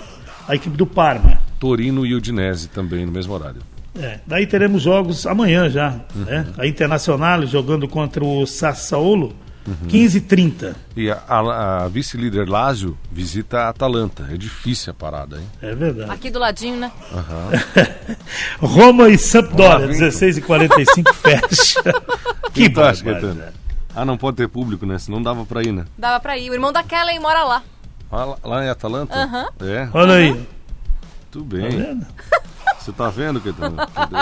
a 0.48 0.54
equipe 0.54 0.76
do 0.76 0.86
Parma. 0.86 1.40
Torino 1.60 2.06
e 2.06 2.14
Udinese 2.14 2.68
também 2.68 3.04
no 3.04 3.12
mesmo 3.12 3.34
horário. 3.34 3.60
É, 3.98 4.20
daí 4.26 4.46
teremos 4.46 4.82
jogos 4.82 5.26
amanhã 5.26 5.68
já, 5.68 6.00
né? 6.14 6.46
A 6.56 6.66
Internacional 6.66 7.44
jogando 7.46 7.86
contra 7.88 8.24
o 8.24 8.46
Sassuolo 8.46 9.34
15h30. 9.88 10.74
E 10.96 11.10
a, 11.10 11.22
a- 11.28 11.84
a 11.84 11.88
vice-líder 11.88 12.48
Lazio 12.48 12.96
visita 13.10 13.60
a 13.62 13.68
Atalanta. 13.68 14.28
É 14.32 14.36
difícil 14.36 14.90
a 14.90 14.94
parada, 14.94 15.38
hein? 15.38 15.46
É 15.62 15.74
verdade. 15.74 16.10
Aqui 16.10 16.30
do 16.30 16.38
ladinho, 16.38 16.76
né? 16.78 16.90
Roma 18.60 19.08
e 19.08 19.18
Sampdoria, 19.18 19.86
Vamos 19.86 20.00
lá, 20.00 20.06
16h45 20.08 21.14
fecha. 21.14 21.82
que 22.52 22.68
barbaridade. 22.68 23.02
Caetano? 23.04 23.42
Ah, 23.94 24.04
não 24.04 24.16
pode 24.16 24.36
ter 24.36 24.48
público, 24.48 24.86
né? 24.86 24.98
Senão 24.98 25.22
dava 25.22 25.44
pra 25.44 25.62
ir, 25.62 25.72
né? 25.72 25.84
Dava 25.96 26.20
pra 26.20 26.36
ir. 26.38 26.50
O 26.50 26.54
irmão 26.54 26.72
da 26.72 26.82
Kelly 26.82 27.18
mora 27.18 27.42
lá. 27.42 27.62
Ah, 28.10 28.24
lá, 28.24 28.38
lá 28.44 28.64
em 28.64 28.68
Atalanta? 28.68 29.14
Aham. 29.14 29.46
É, 29.60 29.88
Olha 29.92 30.14
aí. 30.14 30.46
tudo 31.30 31.56
Tá 31.56 31.62
bem. 31.68 31.76
vendo? 31.78 32.06
Você 32.78 32.92
tá 32.92 33.10
vendo, 33.10 33.40
Caetano? 33.40 33.76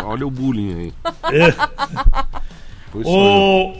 Olha 0.07 0.27
o 0.27 0.31
bullying 0.31 0.75
aí. 0.75 0.95
É. 1.33 1.53
Pois 2.91 3.07
eu. 3.07 3.77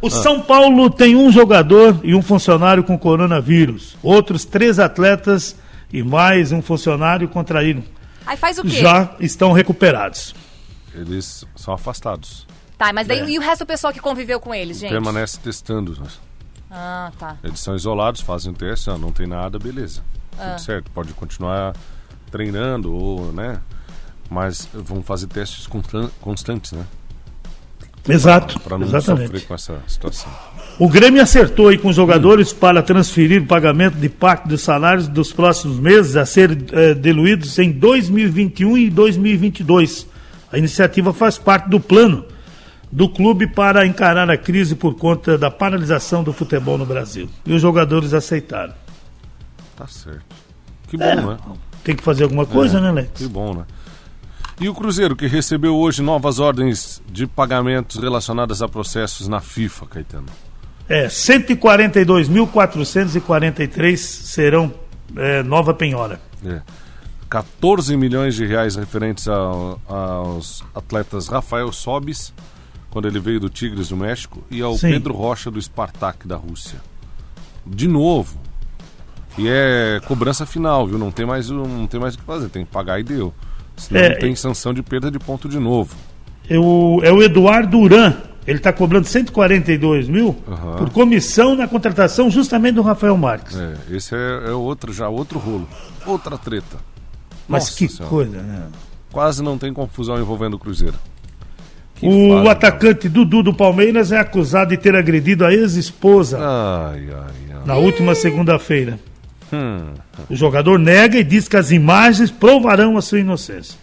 O, 0.00 0.06
o 0.06 0.10
São 0.10 0.40
Paulo 0.40 0.88
tem 0.90 1.14
um 1.16 1.30
jogador 1.30 2.00
e 2.02 2.14
um 2.14 2.22
funcionário 2.22 2.82
com 2.84 2.98
coronavírus. 2.98 3.96
Outros 4.02 4.44
três 4.44 4.78
atletas 4.78 5.56
e 5.92 6.02
mais 6.02 6.52
um 6.52 6.62
funcionário 6.62 7.28
contraíram. 7.28 7.82
Aí 8.26 8.36
faz 8.36 8.58
o 8.58 8.62
quê? 8.62 8.70
Já 8.80 9.14
estão 9.20 9.52
recuperados. 9.52 10.34
Eles 10.94 11.44
são 11.56 11.74
afastados. 11.74 12.46
Tá, 12.78 12.92
mas 12.92 13.06
daí 13.06 13.20
É. 13.20 13.30
e 13.30 13.38
o 13.38 13.42
resto 13.42 13.64
do 13.64 13.66
pessoal 13.66 13.92
que 13.92 14.00
conviveu 14.00 14.40
com 14.40 14.54
eles, 14.54 14.78
gente? 14.78 14.90
Permanece 14.90 15.38
testando. 15.38 15.92
né? 16.00 16.06
Ah, 16.70 17.10
tá. 17.18 17.36
Eles 17.42 17.60
são 17.60 17.74
isolados, 17.76 18.20
fazem 18.20 18.52
o 18.52 18.54
teste, 18.54 18.88
ó, 18.88 18.96
não 18.96 19.12
tem 19.12 19.26
nada, 19.26 19.58
beleza. 19.58 20.02
Ah. 20.38 20.50
Tudo 20.50 20.60
certo. 20.62 20.90
Pode 20.92 21.12
continuar 21.12 21.74
treinando, 22.30 22.94
ou, 22.94 23.32
né? 23.32 23.60
Mas 24.30 24.68
vão 24.72 25.02
fazer 25.02 25.26
testes 25.26 25.66
constan- 25.66 26.10
constantes, 26.20 26.72
né? 26.72 26.84
Exato. 28.14 28.60
Para 28.60 28.78
não 28.78 28.86
sofrer 28.86 28.98
Exatamente. 29.02 29.46
com 29.46 29.54
essa 29.54 29.78
situação. 29.86 30.30
O 30.78 30.88
Grêmio 30.88 31.22
acertou 31.22 31.68
aí 31.68 31.76
com 31.76 31.88
os 31.88 31.96
jogadores 31.96 32.52
para 32.52 32.82
transferir 32.82 33.42
o 33.42 33.46
pagamento 33.46 33.96
de 33.96 34.08
parte 34.08 34.48
dos 34.48 34.62
salários 34.62 35.06
dos 35.08 35.32
próximos 35.32 35.78
meses 35.78 36.16
a 36.16 36.24
ser 36.24 36.56
eh, 36.72 36.94
diluídos 36.94 37.58
em 37.58 37.70
2021 37.70 38.78
e 38.78 38.90
2022. 38.90 40.06
A 40.50 40.56
iniciativa 40.58 41.12
faz 41.12 41.36
parte 41.36 41.68
do 41.68 41.78
plano 41.78 42.24
do 42.90 43.08
clube 43.08 43.46
para 43.46 43.86
encarar 43.86 44.28
a 44.30 44.36
crise 44.36 44.74
por 44.74 44.94
conta 44.96 45.36
da 45.38 45.50
paralisação 45.50 46.24
do 46.24 46.32
futebol 46.32 46.76
no 46.78 46.86
Brasil. 46.86 47.28
E 47.46 47.52
os 47.52 47.60
jogadores 47.62 48.14
aceitaram. 48.14 48.72
Tá 49.76 49.86
certo. 49.86 50.24
Que 50.88 50.96
bom, 50.96 51.04
É, 51.04 51.14
né? 51.16 51.36
Tem 51.84 51.94
que 51.94 52.02
fazer 52.02 52.24
alguma 52.24 52.44
coisa, 52.44 52.78
É, 52.78 52.80
né, 52.80 52.90
Lex? 52.90 53.10
Que 53.14 53.28
bom, 53.28 53.54
né? 53.54 53.64
E 54.60 54.68
o 54.68 54.74
Cruzeiro, 54.74 55.16
que 55.16 55.26
recebeu 55.26 55.74
hoje 55.76 56.02
novas 56.02 56.38
ordens 56.38 57.02
de 57.10 57.26
pagamentos 57.26 57.96
relacionadas 57.96 58.60
a 58.60 58.68
processos 58.68 59.26
na 59.26 59.40
FIFA, 59.40 59.86
Caetano. 59.86 60.26
É, 60.88 61.06
142.443 61.06 63.96
serão 63.96 64.72
eh, 65.16 65.42
nova 65.42 65.72
penhora. 65.72 66.20
É. 66.44 66.60
14 67.28 67.96
milhões 67.96 68.34
de 68.34 68.44
reais 68.44 68.74
referentes 68.76 69.28
ao- 69.28 69.80
aos 69.88 70.62
atletas 70.74 71.28
Rafael 71.28 71.72
Sobis, 71.72 72.34
quando 72.90 73.06
ele 73.06 73.20
veio 73.20 73.38
do 73.40 73.48
Tigres 73.48 73.88
do 73.88 73.96
México, 73.96 74.42
e 74.50 74.60
ao 74.60 74.74
Sim. 74.76 74.90
Pedro 74.90 75.14
Rocha 75.14 75.48
do 75.50 75.62
Spartak 75.62 76.26
da 76.26 76.36
Rússia. 76.36 76.80
De 77.64 77.86
novo. 77.86 78.36
E 79.38 79.46
é 79.48 80.00
cobrança 80.06 80.44
final, 80.44 80.88
viu? 80.88 80.98
Não 80.98 81.12
tem 81.12 81.24
mais, 81.24 81.48
não 81.48 81.86
tem 81.86 82.00
mais 82.00 82.14
o 82.14 82.18
que 82.18 82.24
fazer, 82.24 82.48
tem 82.48 82.64
que 82.64 82.70
pagar 82.72 82.98
e 82.98 83.04
deu. 83.04 83.32
Senão 83.80 84.00
É, 84.00 84.14
tem 84.14 84.34
sanção 84.34 84.72
de 84.74 84.82
perda 84.82 85.10
de 85.10 85.18
ponto 85.18 85.48
de 85.48 85.58
novo. 85.58 85.94
É 86.48 86.58
o, 86.58 87.00
é 87.02 87.10
o 87.12 87.22
Eduardo 87.22 87.78
Duran. 87.80 88.14
Ele 88.46 88.58
está 88.58 88.72
cobrando 88.72 89.06
142 89.06 90.08
mil 90.08 90.36
Aham. 90.50 90.76
por 90.76 90.90
comissão 90.90 91.54
na 91.54 91.68
contratação 91.68 92.30
justamente 92.30 92.74
do 92.74 92.82
Rafael 92.82 93.16
Marques. 93.16 93.56
É, 93.56 93.74
esse 93.90 94.14
é, 94.14 94.48
é 94.48 94.52
outro 94.52 94.92
já, 94.92 95.08
outro 95.08 95.38
rolo. 95.38 95.68
Outra 96.06 96.36
treta. 96.38 96.78
Mas 97.46 97.64
Nossa 97.64 97.76
que 97.76 97.88
Senhora. 97.88 98.10
coisa, 98.10 98.42
né? 98.42 98.62
Quase 99.12 99.42
não 99.42 99.58
tem 99.58 99.72
confusão 99.72 100.18
envolvendo 100.18 100.54
o 100.54 100.58
Cruzeiro. 100.58 100.94
Que 101.94 102.06
O 102.08 102.36
fase, 102.36 102.48
atacante 102.48 103.08
Dudu 103.08 103.42
do 103.42 103.52
Palmeiras 103.54 104.10
é 104.10 104.18
acusado 104.18 104.70
de 104.70 104.76
ter 104.78 104.96
agredido 104.96 105.44
a 105.44 105.52
ex-esposa 105.52 106.38
Ai, 106.40 107.08
ai, 107.12 107.62
na 107.66 107.76
última 107.76 108.14
segunda-feira. 108.14 108.98
Hum. 109.52 109.94
O 110.28 110.34
jogador 110.36 110.78
nega 110.78 111.18
e 111.18 111.24
diz 111.24 111.48
que 111.48 111.56
as 111.56 111.70
imagens 111.70 112.30
provarão 112.30 112.96
a 112.96 113.02
sua 113.02 113.18
inocência. 113.20 113.78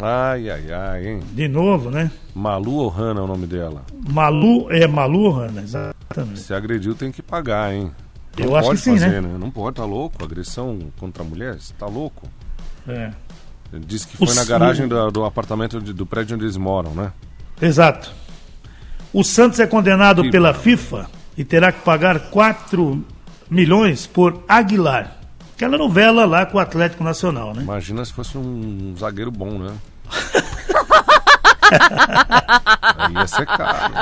Ai, 0.00 0.48
ai, 0.48 0.72
ai, 0.72 1.06
hein? 1.08 1.20
De 1.32 1.48
novo, 1.48 1.90
né? 1.90 2.10
Malu 2.34 2.74
ou 2.74 2.88
Hanna 2.88 3.20
é 3.20 3.22
o 3.24 3.26
nome 3.26 3.46
dela. 3.46 3.82
Malu 4.08 4.70
é 4.70 4.86
Malu, 4.86 5.30
Rana, 5.32 5.60
exatamente. 5.60 6.38
Se 6.40 6.54
agrediu, 6.54 6.94
tem 6.94 7.10
que 7.10 7.20
pagar, 7.20 7.74
hein? 7.74 7.90
Eu 8.36 8.54
acho 8.54 8.68
pode 8.68 8.78
que 8.78 8.84
sim, 8.84 8.98
fazer, 8.98 9.20
né? 9.20 9.36
Não 9.38 9.50
pode, 9.50 9.74
tá 9.76 9.84
louco? 9.84 10.22
Agressão 10.24 10.78
contra 11.00 11.24
a 11.24 11.26
mulher? 11.26 11.54
Você 11.58 11.74
tá 11.76 11.86
louco? 11.86 12.28
É. 12.86 13.10
Ele 13.72 13.84
disse 13.84 14.06
que 14.06 14.14
O 14.22 14.26
foi 14.26 14.34
na 14.36 14.42
s- 14.42 14.48
garagem 14.48 14.86
do, 14.86 15.10
do 15.10 15.24
apartamento 15.24 15.80
de- 15.80 15.92
do 15.92 16.06
prédio 16.06 16.36
onde 16.36 16.44
eles 16.44 16.56
moram, 16.56 16.92
né? 16.94 17.12
Exato. 17.60 18.12
O 19.12 19.24
Santos 19.24 19.58
é 19.58 19.66
condenado 19.66 20.22
Que 20.22 20.30
pela. 20.30 20.54
FIFA 20.54 21.10
e 21.36 21.42
terá 21.44 21.72
que 21.72 21.80
pagar 21.80 22.30
4 22.30 23.04
milhões 23.50 24.06
por 24.06 24.42
Aguilar. 24.48 25.16
Aquela 25.54 25.76
novela 25.76 26.24
lá 26.24 26.46
com 26.46 26.58
o 26.58 26.60
Atlético 26.60 27.02
Nacional, 27.02 27.52
né? 27.54 27.62
Imagina 27.62 28.04
se 28.04 28.12
fosse 28.12 28.38
um 28.38 28.94
zagueiro 28.98 29.30
bom, 29.30 29.58
né? 29.58 29.72
Aí 31.70 33.12
ia 33.14 33.26
ser 33.26 33.46
caro. 33.46 33.94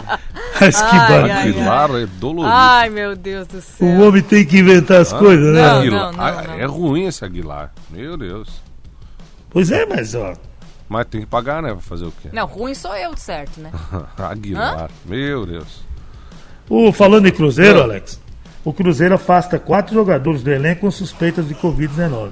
Mas 0.61 0.77
que 0.77 0.97
Ai, 0.97 1.09
barulho. 1.09 1.33
ai, 1.33 1.49
Aguilar 1.49 1.91
é 1.97 2.07
dolorido. 2.07 2.55
Ai, 2.55 2.91
meu 2.91 3.17
Deus 3.17 3.47
do 3.49 3.61
céu. 3.61 3.89
O 3.89 4.07
homem 4.09 4.23
tem 4.23 4.45
que 4.47 4.59
inventar 4.59 5.01
as 5.01 5.13
coisas, 5.13 5.53
né? 5.55 5.63
Não, 5.63 5.79
Aguilar. 5.81 6.13
não, 6.13 6.25
Ah, 6.25 6.43
não. 6.47 6.55
É 6.55 6.65
ruim 6.67 7.07
esse 7.07 7.25
Aguilar. 7.25 7.73
Meu 7.91 8.17
Deus. 8.17 8.49
Pois 9.51 9.71
é, 9.71 9.85
mas 9.87 10.15
ó. 10.15 10.35
Mas 10.89 11.07
tem 11.07 11.21
que 11.23 11.27
pagar, 11.27 11.63
né? 11.63 11.73
Pra 11.73 11.81
fazer 11.81 12.05
o 12.05 12.13
quê? 12.23 12.29
Não, 12.33 12.47
ruim 12.47 12.75
sou 12.75 12.95
eu, 12.95 13.17
certo, 13.17 13.61
né? 13.61 13.71
Aguilar. 14.17 14.89
Meu 15.05 15.45
Deus. 15.45 15.85
O, 16.69 16.93
falando 16.93 17.27
em 17.27 17.33
Cruzeiro, 17.33 17.83
Alex, 17.83 18.21
o 18.69 18.73
Cruzeiro 18.73 19.15
afasta 19.15 19.59
quatro 19.59 19.95
jogadores 19.95 20.43
do 20.43 20.51
elenco 20.51 20.83
com 20.83 20.91
suspeitas 20.91 21.47
de 21.49 21.55
Covid-19. 21.55 22.31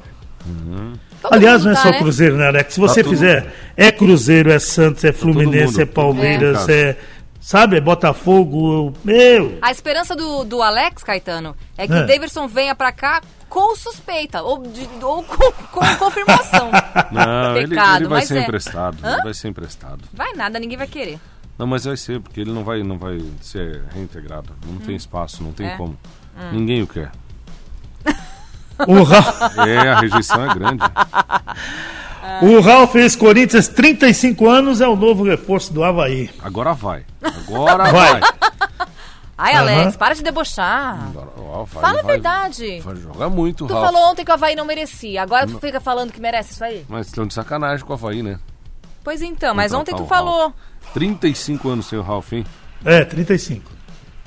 Todo 1.22 1.32
Aliás, 1.34 1.64
não 1.64 1.72
é 1.72 1.74
tá, 1.74 1.82
só 1.82 1.90
né? 1.90 1.98
Cruzeiro, 1.98 2.36
né, 2.36 2.48
Alex? 2.48 2.74
Se 2.74 2.80
você 2.80 3.02
tudo- 3.02 3.12
fizer, 3.14 3.54
é 3.76 3.90
Cruzeiro, 3.90 4.50
é 4.50 4.58
Santos, 4.58 5.04
é 5.04 5.12
Fluminense, 5.12 5.72
mundo, 5.72 5.80
é 5.80 5.86
Palmeiras, 5.86 6.68
em 6.68 6.72
é. 6.72 6.96
Sabe, 7.40 7.76
é 7.76 7.80
Botafogo. 7.80 8.92
Meu! 9.04 9.58
A 9.62 9.70
esperança 9.70 10.14
do, 10.16 10.44
do 10.44 10.62
Alex, 10.62 11.02
Caetano, 11.02 11.54
é 11.78 11.86
que 11.86 11.92
É. 11.92 12.02
o 12.02 12.06
Davidson 12.06 12.46
venha 12.48 12.74
pra 12.74 12.90
cá 12.92 13.20
com 13.48 13.74
suspeita, 13.76 14.42
ou, 14.42 14.62
de- 14.62 14.88
ou 15.02 15.22
com, 15.22 15.52
com 15.70 15.96
confirmação. 15.96 16.70
Não, 17.12 17.56
ele, 17.56 17.68
Pecado, 17.68 18.00
ele 18.02 18.08
vai 18.08 18.22
ser 18.22 18.38
é. 18.38 18.42
emprestado. 18.42 18.96
Vai 19.00 19.34
ser 19.34 19.48
emprestado. 19.48 20.00
Vai 20.12 20.32
nada, 20.34 20.58
ninguém 20.58 20.76
vai 20.76 20.86
querer. 20.86 21.18
Não, 21.58 21.66
mas 21.66 21.84
vai 21.84 21.96
ser, 21.96 22.18
porque 22.20 22.40
ele 22.40 22.50
não 22.52 22.64
vai, 22.64 22.82
não 22.82 22.98
vai 22.98 23.22
ser 23.40 23.82
reintegrado. 23.94 24.52
Não 24.66 24.78
tem 24.78 24.96
espaço, 24.96 25.40
não 25.42 25.52
tem 25.52 25.68
É. 25.68 25.76
como. 25.76 25.96
Ninguém 26.52 26.82
o 26.82 26.86
quer. 26.86 27.10
O 28.88 29.02
Ra- 29.04 29.52
É, 29.68 29.88
a 29.90 30.00
rejeição 30.00 30.50
é 30.50 30.52
grande. 30.54 30.82
o 32.42 32.60
Ralf 32.60 32.94
ex-Corinthians, 32.96 33.68
35 33.68 34.48
anos, 34.48 34.80
é 34.80 34.88
o 34.88 34.96
novo 34.96 35.22
reforço 35.22 35.72
do 35.72 35.84
Havaí. 35.84 36.28
Agora 36.42 36.72
vai. 36.74 37.04
Agora 37.22 37.90
Vai. 37.92 38.20
vai. 38.20 38.30
Ai. 39.38 39.54
Alex, 39.54 39.96
para 39.96 40.14
de 40.14 40.22
debochar. 40.24 41.08
Vai, 41.12 41.66
Fala 41.66 42.00
a 42.00 42.02
verdade. 42.02 42.80
Vai 42.80 42.96
jogar 42.96 43.28
muito, 43.28 43.66
Tu 43.66 43.72
Ralf. 43.74 43.86
falou 43.86 44.10
ontem 44.10 44.24
que 44.24 44.30
o 44.30 44.34
Havaí 44.34 44.56
não 44.56 44.64
merecia, 44.64 45.22
agora 45.22 45.46
tu 45.46 45.58
fica 45.60 45.80
falando 45.80 46.12
que 46.12 46.20
merece 46.20 46.52
isso 46.52 46.64
aí? 46.64 46.84
Mas 46.88 47.06
estão 47.06 47.26
de 47.26 47.34
sacanagem 47.34 47.84
com 47.86 47.92
o 47.92 47.94
Havaí, 47.96 48.22
né? 48.24 48.38
Pois 49.04 49.22
então, 49.22 49.54
mas 49.54 49.70
Contratar 49.72 49.80
ontem 49.94 49.96
tu 49.96 50.04
o 50.04 50.08
falou. 50.08 50.38
Ralf. 50.40 50.54
35 50.94 51.68
anos 51.68 51.86
sem 51.86 51.98
o 51.98 52.02
Ralf, 52.02 52.32
hein? 52.32 52.44
É, 52.84 53.04
35. 53.04 53.70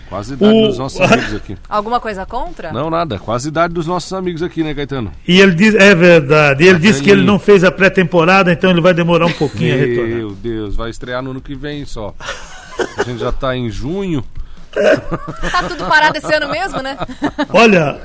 Quase 0.09 0.33
a 0.33 0.35
idade 0.37 0.53
O- 0.53 0.67
dos 0.67 0.77
nossos 0.77 1.01
amigos 1.01 1.33
aqui. 1.35 1.57
Alguma 1.67 1.99
coisa 1.99 2.25
contra? 2.25 2.71
Não, 2.71 2.89
nada. 2.89 3.19
Quase 3.19 3.47
a 3.47 3.49
idade 3.49 3.73
dos 3.73 3.85
nossos 3.87 4.11
amigos 4.13 4.41
aqui, 4.41 4.63
né, 4.63 4.73
Caetano? 4.73 5.11
E 5.27 5.39
ele 5.39 5.53
diz, 5.53 5.75
é 5.75 5.93
verdade, 5.93 6.63
e 6.63 6.67
ele 6.67 6.79
disse 6.79 7.01
que 7.01 7.09
ele 7.09 7.23
não 7.23 7.37
fez 7.37 7.63
a 7.63 7.71
pré-temporada, 7.71 8.51
então 8.51 8.69
ele 8.71 8.81
vai 8.81 8.93
demorar 8.93 9.25
um 9.25 9.33
pouquinho 9.33 9.73
a 9.73 9.77
retornar. 9.77 10.17
Meu 10.17 10.31
Deus, 10.31 10.75
vai 10.75 10.89
estrear 10.89 11.21
no 11.21 11.31
ano 11.31 11.41
que 11.41 11.55
vem 11.55 11.85
só. 11.85 12.13
A 12.97 13.03
gente 13.03 13.19
já 13.19 13.31
tá 13.31 13.55
em 13.55 13.69
junho. 13.69 14.23
Tá 15.51 15.63
tudo 15.67 15.85
parado 15.85 16.17
esse 16.17 16.31
ano 16.33 16.49
mesmo, 16.49 16.81
né? 16.83 16.95
Olha, 17.51 17.99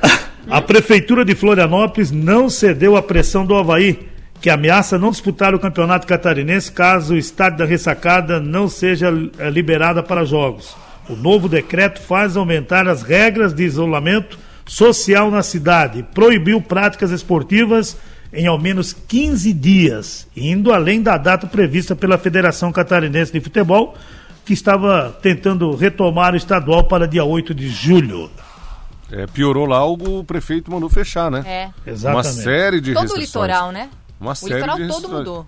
a 0.48 0.62
Prefeitura 0.62 1.22
de 1.24 1.34
Florianópolis 1.34 2.10
não 2.10 2.48
cedeu 2.48 2.96
à 2.96 3.02
pressão 3.02 3.44
do 3.44 3.54
Havaí, 3.54 4.08
que 4.40 4.48
ameaça 4.48 4.98
não 4.98 5.10
disputar 5.10 5.54
o 5.54 5.58
campeonato 5.58 6.06
catarinense 6.06 6.72
caso 6.72 7.14
o 7.14 7.18
estádio 7.18 7.58
da 7.58 7.64
ressacada 7.66 8.40
não 8.40 8.68
seja 8.68 9.12
eh, 9.38 9.50
liberada 9.50 10.02
para 10.02 10.24
jogos. 10.24 10.74
O 11.12 11.16
novo 11.16 11.46
decreto 11.46 12.00
faz 12.00 12.38
aumentar 12.38 12.88
as 12.88 13.02
regras 13.02 13.52
de 13.52 13.62
isolamento 13.64 14.38
social 14.64 15.30
na 15.30 15.42
cidade 15.42 15.98
e 15.98 16.02
proibiu 16.02 16.58
práticas 16.62 17.10
esportivas 17.10 17.98
em 18.32 18.46
ao 18.46 18.58
menos 18.58 18.94
15 18.94 19.52
dias, 19.52 20.26
indo 20.34 20.72
além 20.72 21.02
da 21.02 21.18
data 21.18 21.46
prevista 21.46 21.94
pela 21.94 22.16
Federação 22.16 22.72
Catarinense 22.72 23.30
de 23.30 23.40
Futebol, 23.40 23.94
que 24.42 24.54
estava 24.54 25.14
tentando 25.20 25.74
retomar 25.76 26.32
o 26.32 26.36
estadual 26.36 26.84
para 26.84 27.06
dia 27.06 27.24
8 27.24 27.54
de 27.54 27.68
julho. 27.68 28.30
É, 29.10 29.26
piorou 29.26 29.66
lá, 29.66 29.84
o 29.84 30.24
prefeito 30.24 30.70
mandou 30.70 30.88
fechar, 30.88 31.30
né? 31.30 31.42
É. 31.46 31.90
Exatamente. 31.90 32.26
Uma 32.26 32.42
série 32.42 32.80
de 32.80 32.94
Todo 32.94 33.00
o 33.00 33.02
restrições. 33.02 33.26
litoral, 33.26 33.70
né? 33.70 33.90
Uma 34.18 34.32
O 34.32 34.34
série 34.34 34.54
litoral 34.54 34.76
de 34.78 34.88
todo 34.88 35.08
mudou. 35.10 35.46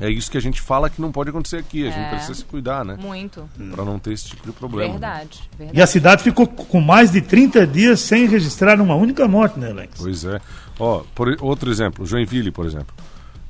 É 0.00 0.08
isso 0.08 0.30
que 0.30 0.38
a 0.38 0.40
gente 0.40 0.60
fala 0.60 0.88
que 0.88 1.00
não 1.00 1.10
pode 1.10 1.30
acontecer 1.30 1.56
aqui. 1.56 1.86
A 1.86 1.90
gente 1.90 2.04
É. 2.06 2.10
precisa 2.10 2.34
se 2.34 2.44
cuidar, 2.44 2.84
né? 2.84 2.96
Muito. 3.00 3.48
Pra 3.72 3.84
não 3.84 3.98
ter 3.98 4.12
esse 4.12 4.26
tipo 4.26 4.46
de 4.46 4.52
problema. 4.52 4.92
Verdade. 4.92 5.40
E 5.54 5.56
verdade. 5.56 5.82
a 5.82 5.86
cidade 5.86 6.22
ficou 6.22 6.46
com 6.46 6.80
mais 6.80 7.10
de 7.10 7.20
30 7.20 7.66
dias 7.66 7.98
sem 8.00 8.26
registrar 8.26 8.80
uma 8.80 8.94
única 8.94 9.26
morte, 9.26 9.58
né, 9.58 9.70
Alex? 9.70 10.00
Pois 10.00 10.24
é. 10.24 10.40
Ó, 10.78 11.02
por, 11.14 11.36
outro 11.40 11.68
exemplo, 11.70 12.06
Joinville, 12.06 12.52
por 12.52 12.64
exemplo. 12.64 12.94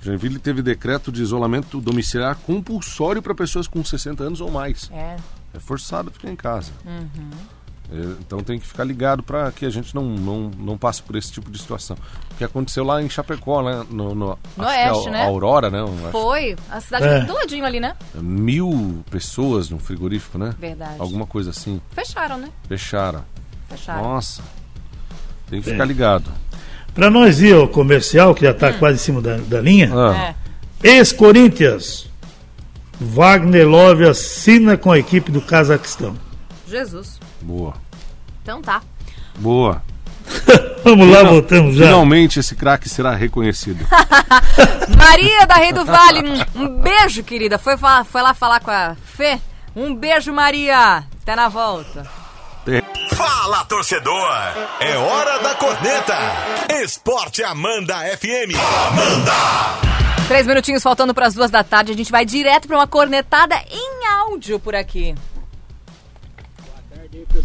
Joinville 0.01 0.39
teve 0.39 0.63
decreto 0.63 1.11
de 1.13 1.21
isolamento 1.23 1.81
domiciliar 1.81 2.37
compulsório 2.37 3.21
para 3.21 3.35
pessoas 3.35 3.67
com 3.67 3.85
60 3.85 4.23
anos 4.25 4.41
ou 4.41 4.51
mais. 4.51 4.91
É. 4.93 5.17
É 5.53 5.59
forçado 5.59 6.11
ficar 6.11 6.31
em 6.31 6.37
casa. 6.37 6.73
Uhum. 6.87 7.31
É, 7.91 7.97
então 8.21 8.41
tem 8.41 8.59
que 8.59 8.67
ficar 8.67 8.85
ligado 8.85 9.23
para 9.23 9.51
que 9.51 9.65
a 9.65 9.71
gente 9.71 9.95
não, 9.95 10.05
não, 10.05 10.51
não 10.59 10.77
passe 10.77 11.03
por 11.03 11.17
esse 11.17 11.33
tipo 11.33 11.51
de 11.51 11.59
situação. 11.59 11.97
O 12.33 12.35
que 12.37 12.45
aconteceu 12.45 12.85
lá 12.85 13.03
em 13.03 13.09
Chapecó, 13.09 13.63
né? 13.63 13.83
No, 13.91 14.15
no, 14.15 14.37
que 14.55 14.61
é 14.61 14.93
oeste, 14.93 15.09
a- 15.09 15.11
né? 15.11 15.25
Aurora, 15.27 15.71
né? 15.71 15.79
Foi. 16.13 16.55
A 16.71 16.81
cidade 16.81 17.07
É. 17.07 17.21
ficou 17.21 17.35
do 17.35 17.41
ladinho 17.41 17.65
ali, 17.65 17.81
né? 17.81 17.95
Mil 18.15 19.03
pessoas 19.11 19.71
no 19.71 19.79
frigorífico, 19.79 20.37
né? 20.37 20.55
Verdade. 20.59 20.97
Alguma 20.99 21.27
coisa 21.27 21.49
assim. 21.51 21.81
Fecharam, 21.93 22.37
né? 22.37 22.51
Fecharam. 22.69 23.25
Fecharam. 23.71 24.03
Nossa. 24.03 24.43
Tem 25.49 25.63
que 25.63 25.71
É. 25.71 25.73
ficar 25.73 25.87
ligado. 25.87 26.31
Para 26.95 27.09
nós 27.09 27.41
ir 27.41 27.55
ao 27.55 27.67
comercial, 27.69 28.35
que 28.35 28.43
já 28.45 28.51
está 28.51 28.73
quase 28.73 28.97
em 28.97 29.01
cima 29.01 29.23
da, 29.23 29.37
da 29.39 29.61
linha, 29.63 29.91
Ah, 29.95 30.35
É. 30.83 30.89
ex-Corinthians, 30.97 32.07
Wagner 33.01 33.67
Love 33.67 34.05
assina 34.09 34.77
com 34.77 34.91
a 34.93 34.99
equipe 34.99 35.31
do 35.33 35.41
Cazaquistão. 35.41 36.15
Jesus. 36.69 37.19
Boa. 37.41 37.75
Então 38.43 38.61
tá. 38.63 38.83
Boa. 39.39 39.83
Vamos 40.85 41.09
lá, 41.11 41.19
Final- 41.19 41.33
voltamos 41.33 41.77
já. 41.77 41.87
Finalmente 41.87 42.39
esse 42.41 42.55
craque 42.55 42.89
será 42.89 43.15
reconhecido. 43.15 43.85
Maria 44.97 45.47
da 45.47 45.55
Rei 45.55 45.73
do 45.73 45.85
Vale, 45.85 46.21
um, 46.55 46.63
um 46.63 46.69
beijo, 46.81 47.23
querida. 47.23 47.59
Foi, 47.59 47.77
foi 47.77 48.23
lá 48.23 48.35
falar 48.35 48.61
com 48.61 48.71
a 48.71 48.95
Fê? 49.17 49.41
Um 49.75 49.95
beijo, 49.95 50.33
Maria. 50.33 51.05
Até 51.23 51.35
na 51.37 51.49
volta. 51.49 52.07
Fala, 53.15 53.65
torcedor! 53.65 54.29
É 54.81 54.97
hora 54.99 55.39
da 55.39 55.55
corneta! 55.55 56.15
Esporte 56.83 57.43
Amanda 57.43 57.95
FM. 58.19 58.53
Três 60.29 60.47
minutinhos 60.47 60.83
faltando 60.83 61.15
para 61.15 61.27
as 61.27 61.35
duas 61.35 61.51
da 61.51 61.65
tarde. 61.65 61.93
A 61.93 61.97
gente 61.97 62.13
vai 62.13 62.27
direto 62.27 62.69
para 62.69 62.77
uma 62.77 62.87
cornetada 62.87 63.57
em 63.71 64.07
áudio 64.21 64.61
por 64.61 64.75
aqui. 64.75 65.15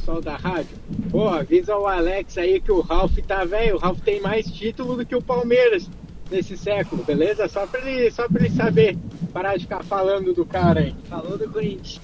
Pessoal 0.04 0.22
da 0.22 0.36
rádio. 0.36 0.78
Pô, 1.10 1.30
avisa 1.30 1.76
o 1.78 1.88
Alex 1.88 2.38
aí 2.38 2.60
que 2.60 2.72
o 2.72 2.82
Ralf 2.82 3.18
tá 3.26 3.46
velho. 3.46 3.78
O 3.78 3.80
Ralf 3.80 4.00
tem 4.02 4.20
mais 4.22 4.46
título 4.46 4.98
do 4.98 5.06
que 5.06 5.16
o 5.16 5.22
Palmeiras 5.22 5.90
nesse 6.30 6.58
século, 6.58 7.04
beleza? 7.04 7.48
Só 7.48 7.66
pra 7.66 7.80
ele, 7.80 8.12
só 8.12 8.28
pra 8.28 8.44
ele 8.44 8.54
saber. 8.54 8.98
Parar 9.32 9.56
de 9.56 9.62
ficar 9.64 9.84
falando 9.84 10.34
do 10.34 10.46
cara 10.46 10.82
aí. 10.82 10.94
Falou 11.10 11.38
do 11.38 11.50
Corinthians. 11.50 12.02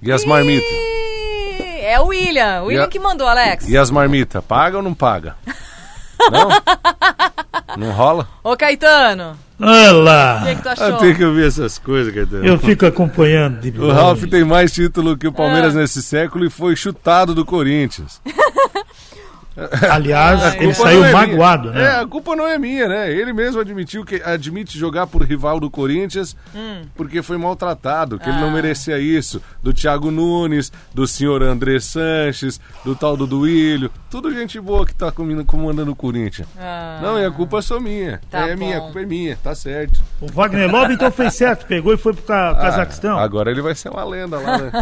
E 0.00 0.10
as 0.10 0.24
marmitas? 0.24 0.68
É 1.80 2.00
o 2.00 2.06
William. 2.06 2.62
O 2.62 2.66
William 2.66 2.84
a- 2.84 2.88
que 2.88 2.98
mandou, 2.98 3.26
Alex. 3.26 3.68
E 3.68 3.76
as 3.76 3.90
marmitas? 3.90 4.42
Paga 4.44 4.78
ou 4.78 4.82
não 4.82 4.94
paga? 4.94 5.36
Não? 6.30 6.48
Não 7.76 7.92
rola? 7.92 8.26
Ô, 8.42 8.56
Caetano. 8.56 9.38
Olha 9.60 9.94
O 9.94 10.00
lá, 10.02 10.42
que, 10.44 10.54
que 10.56 10.62
tu 10.62 10.68
Ah, 10.68 10.72
achou? 10.72 10.96
tem 10.98 11.14
que 11.14 11.24
ouvir 11.24 11.46
essas 11.46 11.78
coisas, 11.78 12.12
Caetano. 12.12 12.44
eu 12.44 12.58
fico 12.58 12.84
acompanhando. 12.86 13.60
De 13.60 13.78
O 13.80 13.90
Ralf 13.92 14.24
tem 14.24 14.44
mais 14.44 14.72
título 14.72 15.16
que 15.16 15.26
o 15.28 15.30
Ah. 15.30 15.32
Palmeiras 15.32 15.74
nesse 15.74 16.02
século 16.02 16.44
e 16.44 16.50
foi 16.50 16.74
chutado 16.74 17.34
do 17.34 17.44
Corinthians. 17.44 18.20
Aliás, 19.90 20.42
Ai, 20.42 20.58
ele 20.60 20.74
saiu 20.74 21.04
é 21.04 21.12
magoado, 21.12 21.70
minha. 21.70 21.82
né? 21.82 21.84
É, 21.96 22.00
a 22.00 22.06
culpa 22.06 22.34
não 22.34 22.46
é 22.46 22.58
minha, 22.58 22.88
né? 22.88 23.10
Ele 23.12 23.32
mesmo 23.32 23.60
admitiu 23.60 24.04
que 24.04 24.16
admite 24.24 24.78
jogar 24.78 25.06
por 25.06 25.22
rival 25.22 25.60
do 25.60 25.70
Corinthians 25.70 26.36
Hum. 26.54 26.82
porque 26.96 27.22
foi 27.22 27.36
maltratado, 27.38 28.18
que 28.18 28.28
ele 28.28 28.38
Ah. 28.38 28.40
não 28.40 28.50
merecia 28.50 28.98
isso. 28.98 29.40
Do 29.62 29.72
Thiago 29.72 30.10
Nunes, 30.10 30.72
do 30.92 31.06
senhor 31.06 31.42
André 31.42 31.78
Sanches, 31.80 32.60
do 32.84 32.94
tal 32.96 33.16
do 33.16 33.26
Duílio. 33.26 33.90
Tudo 34.10 34.32
gente 34.34 34.60
boa 34.60 34.84
que 34.84 34.94
tá 34.94 35.12
comandando 35.12 35.92
o 35.92 35.96
Corinthians. 35.96 36.48
Ah. 36.58 36.98
Não, 37.02 37.18
e 37.18 37.24
a 37.24 37.30
culpa 37.30 37.58
é 37.58 37.62
só 37.62 37.78
minha. 37.80 38.20
Tá 38.30 38.48
é 38.48 38.56
minha, 38.56 38.76
a 38.76 38.80
bom. 38.80 38.84
culpa 38.86 39.00
é 39.02 39.06
minha, 39.06 39.36
tá 39.42 39.54
certo. 39.54 40.02
O 40.20 40.26
Wagner 40.32 40.70
Love 40.70 40.94
então 40.94 41.10
fez 41.10 41.34
certo, 41.34 41.66
pegou 41.66 41.92
e 41.92 41.96
foi 41.96 42.12
pro 42.12 42.22
Ca- 42.22 42.54
Cazaquistão. 42.54 43.18
Ah, 43.18 43.22
agora 43.22 43.50
ele 43.50 43.62
vai 43.62 43.74
ser 43.74 43.88
uma 43.88 44.04
lenda 44.04 44.38
lá, 44.38 44.58
né? 44.58 44.72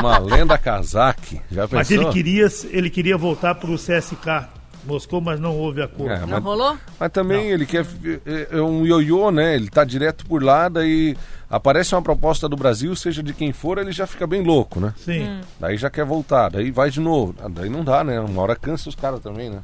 uma 0.00 0.18
lenda 0.18 0.56
cazaque. 0.58 1.40
Já 1.50 1.62
pensou? 1.62 1.78
Mas 1.78 1.90
ele 1.90 2.06
queria, 2.06 2.46
ele 2.70 2.90
queria 2.90 3.16
voltar 3.16 3.49
pro 3.54 3.74
CSK 3.76 4.48
Moscou, 4.84 5.20
mas 5.20 5.38
não 5.38 5.54
houve 5.58 5.82
acordo. 5.82 6.10
É, 6.12 6.20
Não 6.20 6.28
mas- 6.28 6.42
rolou? 6.42 6.76
Mas 6.98 7.12
também 7.12 7.50
ele 7.50 7.66
quer. 7.66 7.84
É, 8.24 8.56
é 8.56 8.62
um 8.62 8.86
ioiô, 8.86 9.30
né? 9.30 9.54
Ele 9.54 9.68
tá 9.68 9.84
direto 9.84 10.24
por 10.24 10.42
lá, 10.42 10.70
daí 10.70 11.14
aparece 11.50 11.94
uma 11.94 12.00
proposta 12.00 12.48
do 12.48 12.56
Brasil, 12.56 12.96
seja 12.96 13.22
de 13.22 13.34
quem 13.34 13.52
for, 13.52 13.76
ele 13.76 13.92
já 13.92 14.06
fica 14.06 14.26
bem 14.26 14.42
louco, 14.42 14.80
né? 14.80 14.94
Sim. 14.96 15.24
Hum. 15.28 15.40
Daí 15.60 15.76
já 15.76 15.90
quer 15.90 16.06
voltar, 16.06 16.48
daí 16.50 16.70
vai 16.70 16.90
de 16.90 16.98
novo. 16.98 17.34
Ah, 17.42 17.48
Daí 17.50 17.68
não 17.68 17.84
dá, 17.84 18.02
né? 18.02 18.18
Uma 18.20 18.40
hora 18.40 18.56
cansa 18.56 18.88
os 18.88 18.94
caras 18.94 19.20
também, 19.20 19.50
né? 19.50 19.60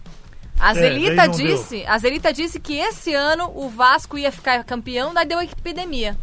A 0.60 0.74
daí 0.74 0.82
Zelita 0.82 1.26
não 1.26 1.34
deu. 1.34 1.46
disse, 1.46 1.84
a 1.86 1.96
Zelita 1.98 2.32
disse 2.32 2.60
que 2.60 2.76
esse 2.76 3.14
ano 3.14 3.50
o 3.54 3.70
Vasco 3.70 4.18
ia 4.18 4.30
ficar 4.30 4.62
campeão, 4.64 5.14
daí 5.14 5.24
deu 5.26 5.40
epidemia. 5.40 6.14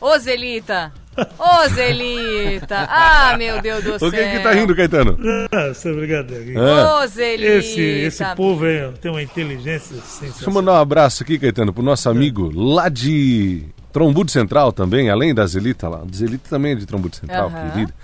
Ô 0.00 0.18
Zelita! 0.18 0.92
Ô 1.38 1.68
Zelita! 1.68 2.86
Ah, 2.88 3.34
meu 3.38 3.60
Deus 3.62 3.82
do 3.84 3.98
céu! 3.98 4.08
O 4.08 4.10
que 4.12 4.30
que 4.30 4.38
tá 4.40 4.52
rindo, 4.52 4.74
Caetano? 4.76 5.18
Ah, 5.52 5.68
essa 5.70 5.92
brincadeira. 5.92 6.60
Ah, 6.60 7.02
Ô 7.02 7.06
Zelita! 7.06 7.52
Esse, 7.54 7.80
esse 7.80 8.24
povo 8.34 8.66
é- 8.66 8.90
tem 9.00 9.10
uma 9.10 9.22
inteligência 9.22 9.94
deixa 9.96 10.06
eu 10.06 10.26
sensacional. 10.28 10.54
mandar 10.54 10.72
um 10.72 10.76
abraço 10.82 11.22
aqui, 11.22 11.38
Caetano, 11.38 11.72
pro 11.72 11.82
nosso 11.82 12.08
amigo 12.10 12.50
lá 12.54 12.88
de 12.88 13.64
Trombudo 13.92 14.30
Central 14.30 14.72
também, 14.72 15.08
além 15.10 15.34
da 15.34 15.46
Zelita 15.46 15.88
lá. 15.88 16.02
Zelita 16.14 16.48
também 16.50 16.72
é 16.72 16.74
de 16.74 16.84
Trombudo 16.86 17.16
Central, 17.16 17.48
Aham. 17.48 17.70
querida. 17.70 17.94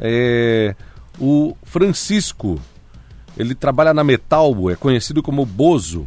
É, 0.00 0.74
o 1.20 1.56
Francisco, 1.64 2.60
ele 3.36 3.54
trabalha 3.54 3.92
na 3.92 4.02
Metalbo, 4.02 4.70
é 4.70 4.76
conhecido 4.76 5.22
como 5.22 5.44
Bozo. 5.44 6.06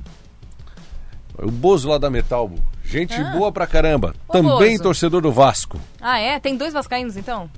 O 1.38 1.52
Bozo 1.52 1.88
lá 1.90 1.98
da 1.98 2.10
Metalbo. 2.10 2.60
Gente 2.92 3.14
Ah. 3.20 3.24
boa 3.32 3.52
pra 3.52 3.66
caramba. 3.66 4.14
Também 4.32 4.78
torcedor 4.78 5.22
do 5.22 5.32
Vasco. 5.32 5.80
Ah, 6.02 6.20
é? 6.20 6.40
Tem 6.40 6.56
dois 6.58 6.74
vascaínos, 6.74 7.16
então? 7.18 7.50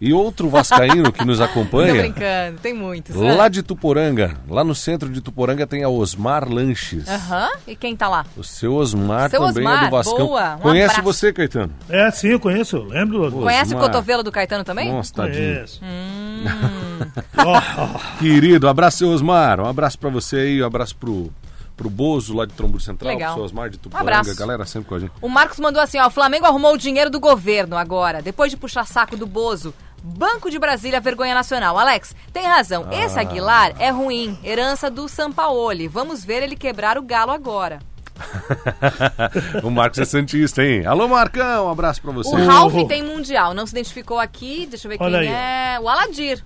E 0.00 0.12
outro 0.12 0.50
vascaíno 0.50 1.10
que 1.12 1.24
nos 1.24 1.38
Tô 1.38 1.44
acompanha, 1.44 1.94
brincando, 1.94 2.58
tem 2.60 2.74
muitos. 2.74 3.14
né? 3.14 3.32
lá 3.34 3.48
de 3.48 3.62
Tuporanga. 3.62 4.34
Lá 4.48 4.64
no 4.64 4.74
centro 4.74 5.08
de 5.08 5.20
Tuporanga 5.20 5.66
tem 5.66 5.84
a 5.84 5.88
Osmar 5.88 6.46
Lanches. 6.52 7.08
Aham, 7.08 7.48
e 7.66 7.76
quem 7.76 7.96
tá 7.96 8.08
lá? 8.08 8.26
O 8.36 8.42
seu 8.42 8.74
Osmar 8.74 9.30
Seu 9.30 9.40
também 9.40 9.64
é 9.64 9.68
Osmar, 9.68 9.84
do 9.84 9.90
Vascão. 9.92 10.16
boa, 10.26 10.56
um 10.56 10.58
Conhece 10.58 10.98
abraço. 10.98 11.02
você, 11.02 11.32
Caetano? 11.32 11.72
É, 11.88 12.10
sim, 12.10 12.28
eu 12.28 12.40
conheço, 12.40 12.76
eu 12.76 12.84
lembro. 12.84 13.30
Pô, 13.30 13.42
Conhece 13.42 13.72
o 13.72 13.76
Osmar. 13.76 13.90
cotovelo 13.92 14.22
do 14.24 14.32
Caetano 14.32 14.64
também? 14.64 14.92
Nossa, 14.92 15.14
tadinho. 15.14 15.54
Conheço. 15.54 15.80
Hum. 15.84 16.44
Querido, 18.18 18.68
abraço, 18.68 18.98
seu 18.98 19.08
Osmar. 19.10 19.60
Um 19.60 19.66
abraço 19.66 19.98
pra 19.98 20.10
você 20.10 20.36
aí, 20.36 20.62
um 20.62 20.66
abraço 20.66 20.96
pro, 20.96 21.32
pro 21.76 21.90
Bozo 21.90 22.34
lá 22.34 22.46
de 22.46 22.52
Trombudo 22.52 22.82
Central, 22.82 23.12
Legal. 23.12 23.30
pro 23.32 23.36
seu 23.40 23.44
Osmar 23.44 23.68
de 23.70 23.76
Um 23.76 23.80
Tuporanga. 23.80 24.10
abraço. 24.18 24.36
galera 24.38 24.64
sempre 24.64 24.88
com 24.88 24.94
a 24.94 24.98
gente. 25.00 25.12
O 25.20 25.28
Marcos 25.28 25.58
mandou 25.58 25.82
assim, 25.82 25.98
ó, 25.98 26.06
o 26.06 26.10
Flamengo 26.10 26.46
arrumou 26.46 26.74
o 26.74 26.78
dinheiro 26.78 27.10
do 27.10 27.18
governo 27.20 27.76
agora, 27.76 28.22
depois 28.22 28.50
de 28.50 28.56
puxar 28.56 28.86
saco 28.86 29.16
do 29.16 29.26
Bozo. 29.26 29.74
Banco 30.06 30.50
de 30.50 30.58
Brasília, 30.58 31.00
vergonha 31.00 31.34
nacional. 31.34 31.78
Alex, 31.78 32.14
tem 32.32 32.44
razão. 32.46 32.86
Ah. 32.90 32.94
Esse 33.04 33.18
Aguilar 33.18 33.72
é 33.78 33.88
ruim, 33.90 34.38
herança 34.44 34.90
do 34.90 35.08
Sampaoli. 35.08 35.88
Vamos 35.88 36.22
ver 36.22 36.42
ele 36.42 36.56
quebrar 36.56 36.98
o 36.98 37.02
galo 37.02 37.32
agora. 37.32 37.78
o 39.64 39.70
Marcos 39.70 39.98
é 39.98 40.04
Santista, 40.04 40.62
hein? 40.62 40.86
Alô, 40.86 41.08
Marcão, 41.08 41.66
um 41.66 41.70
abraço 41.70 42.00
pra 42.02 42.12
você. 42.12 42.28
O 42.34 42.46
Ralph 42.46 42.86
tem 42.86 43.02
mundial, 43.02 43.54
não 43.54 43.66
se 43.66 43.72
identificou 43.72 44.18
aqui. 44.18 44.66
Deixa 44.68 44.86
eu 44.86 44.90
ver 44.90 44.98
Olha 45.00 45.20
quem 45.20 45.28
aí, 45.28 45.34
é. 45.34 45.80
O 45.80 45.88
Aladir. 45.88 46.44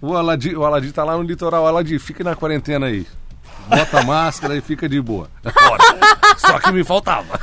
O 0.00 0.14
Aladim, 0.16 0.54
o 0.54 0.64
Aladim 0.64 0.90
tá 0.92 1.04
lá 1.04 1.16
no 1.16 1.22
litoral. 1.24 1.66
Aladim, 1.66 1.98
fica 1.98 2.24
na 2.24 2.34
quarentena 2.34 2.86
aí. 2.86 3.06
Bota 3.68 4.00
a 4.00 4.02
máscara 4.02 4.56
e 4.56 4.60
fica 4.60 4.88
de 4.88 5.00
boa. 5.00 5.30
Bora. 5.44 6.10
Só 6.38 6.58
que 6.58 6.72
me 6.72 6.82
faltava. 6.82 7.38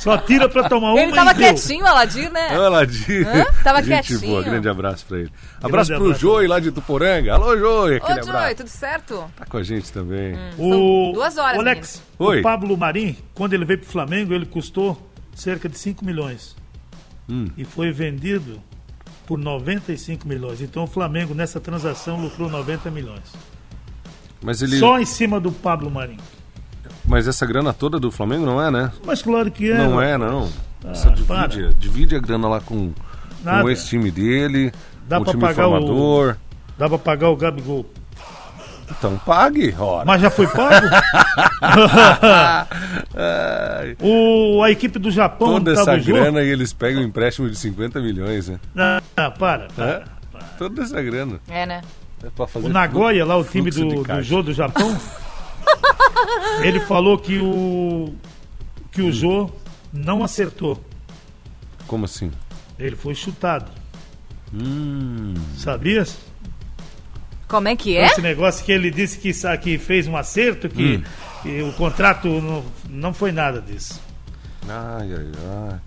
só 0.00 0.18
tira 0.18 0.48
pra 0.48 0.68
tomar 0.68 0.92
uma 0.94 1.00
Ele 1.00 1.12
tava 1.12 1.30
e 1.30 1.34
quietinho, 1.34 1.84
o 1.84 1.86
Aladir, 1.86 2.32
né? 2.32 2.54
Aladim. 2.56 3.22
Hã? 3.22 3.44
Tava 3.62 3.82
Gente 3.82 4.08
quietinho. 4.08 4.30
boa, 4.32 4.42
grande 4.42 4.68
abraço 4.68 5.06
pra 5.06 5.18
ele. 5.20 5.32
Abraço 5.62 5.92
pro 5.92 6.04
abraço. 6.04 6.20
Joey 6.20 6.48
lá 6.48 6.58
de 6.58 6.72
Tuporanga. 6.72 7.34
Alô, 7.34 7.56
Joey, 7.56 7.96
aquele 7.98 8.20
Ô, 8.20 8.22
Joy, 8.24 8.34
abraço. 8.34 8.54
tudo 8.56 8.68
certo? 8.68 9.30
Tá 9.36 9.44
com 9.46 9.56
a 9.58 9.62
gente 9.62 9.92
também. 9.92 10.34
O 10.58 10.70
São 10.70 11.12
duas 11.12 11.38
horas, 11.38 11.56
o 11.56 11.60
Alex, 11.60 12.02
Oi. 12.18 12.40
o 12.40 12.42
Pablo 12.42 12.76
Marim, 12.76 13.16
quando 13.34 13.52
ele 13.52 13.64
veio 13.64 13.78
pro 13.78 13.88
Flamengo, 13.88 14.32
ele 14.34 14.46
custou 14.46 15.00
cerca 15.36 15.68
de 15.68 15.78
5 15.78 16.04
milhões. 16.04 16.56
Hum. 17.28 17.46
E 17.56 17.64
foi 17.64 17.92
vendido 17.92 18.60
por 19.24 19.38
95 19.38 20.26
milhões. 20.26 20.60
Então 20.60 20.82
o 20.82 20.86
Flamengo 20.88 21.32
nessa 21.32 21.60
transação 21.60 22.20
lucrou 22.20 22.50
90 22.50 22.90
milhões. 22.90 23.22
Mas 24.42 24.62
ele. 24.62 24.78
Só 24.78 24.98
em 24.98 25.04
cima 25.06 25.40
do 25.40 25.50
Pablo 25.52 25.90
Marim. 25.90 26.16
Mas 27.04 27.26
essa 27.26 27.44
grana 27.46 27.72
toda 27.72 27.98
do 27.98 28.10
Flamengo 28.10 28.46
não 28.46 28.62
é, 28.62 28.70
né? 28.70 28.92
Mas 29.04 29.22
claro 29.22 29.50
que 29.50 29.70
é. 29.70 29.76
Não 29.76 30.00
é, 30.00 30.16
não. 30.16 30.48
Ah, 30.84 30.94
Você 30.94 31.10
para. 31.26 31.46
divide, 31.48 31.74
divide 31.74 32.16
a 32.16 32.20
grana 32.20 32.48
lá 32.48 32.60
com, 32.60 32.92
Nada. 33.44 33.62
com 33.62 33.70
esse 33.70 33.88
time 33.88 34.10
dele, 34.10 34.72
Dá 35.08 35.20
pra 35.20 35.30
time 35.30 35.40
pagar 35.42 35.66
o- 35.66 35.70
formador. 35.72 36.36
Dá 36.78 36.88
pra 36.88 36.98
pagar 36.98 37.28
o 37.30 37.36
Gabigol. 37.36 37.84
Então 38.90 39.16
pague, 39.24 39.74
ora. 39.78 40.04
Mas 40.04 40.20
já 40.22 40.30
foi 40.30 40.46
pago? 40.48 40.86
O, 44.00 44.62
a 44.62 44.70
equipe 44.70 44.98
do 44.98 45.10
Japão 45.10 45.54
toda 45.54 45.74
tava 45.74 45.92
essa 45.96 46.00
o 46.00 46.04
grana 46.04 46.42
e 46.42 46.48
eles 46.48 46.72
pegam 46.72 47.02
um 47.02 47.04
empréstimo 47.04 47.48
de 47.48 47.56
50 47.56 48.00
milhões, 48.00 48.48
né? 48.48 48.58
Não, 48.74 49.00
não, 49.16 49.30
para. 49.32 49.68
para. 49.76 49.90
É? 49.90 50.04
Toda 50.58 50.82
essa 50.82 51.00
grana. 51.02 51.40
É, 51.48 51.66
né? 51.66 51.80
É 52.22 52.30
pra 52.30 52.46
fazer 52.46 52.66
O 52.66 52.70
Nagoya, 52.70 53.24
lá 53.24 53.36
o 53.36 53.44
time 53.44 53.70
do, 53.70 54.02
do. 54.02 54.22
Jô 54.22 54.42
do 54.42 54.52
Japão, 54.52 54.98
ele 56.62 56.80
falou 56.80 57.18
que 57.18 57.38
o 57.38 58.14
que 58.92 59.02
Hum. 59.02 59.08
o 59.08 59.12
Jô 59.12 59.50
não 59.92 60.22
acertou. 60.24 60.82
Como 61.86 62.04
assim? 62.04 62.30
Ele 62.78 62.96
foi 62.96 63.14
chutado. 63.14 63.70
Hum. 64.52 65.34
Sabias? 65.56 66.18
Como 67.48 67.68
é 67.68 67.74
que 67.76 67.96
é? 67.96 68.06
Esse 68.06 68.20
negócio 68.20 68.64
que 68.64 68.70
ele 68.72 68.90
disse 68.90 69.18
que, 69.18 69.32
que 69.58 69.78
fez 69.78 70.06
um 70.06 70.16
acerto, 70.16 70.68
que, 70.68 70.96
Hum. 70.96 71.02
que 71.42 71.62
o 71.62 71.72
contrato 71.72 72.28
não, 72.28 72.64
não 72.88 73.14
foi 73.14 73.32
nada 73.32 73.60
disso. 73.60 74.00
Ai, 74.68 75.12
ai, 75.12 75.26
ai. 75.72 75.78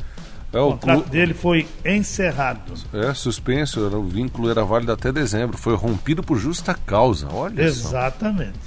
É, 0.54 0.60
O 0.60 0.68
o 0.68 0.72
contrato 0.74 1.02
clu... 1.02 1.10
dele 1.12 1.34
foi 1.34 1.68
encerrado. 1.84 2.74
é 2.94 3.14
suspenso, 3.14 3.86
era- 3.88 3.98
o 3.98 4.04
vínculo 4.04 4.50
era 4.52 4.64
válido 4.64 4.92
até 4.92 5.12
dezembro. 5.12 5.58
Foi 5.58 5.76
rompido 5.76 6.22
por 6.22 6.38
justa 6.38 6.74
causa. 6.86 7.28
Olha 7.34 7.56
só. 7.74 7.88
Exatamente. 7.90 8.60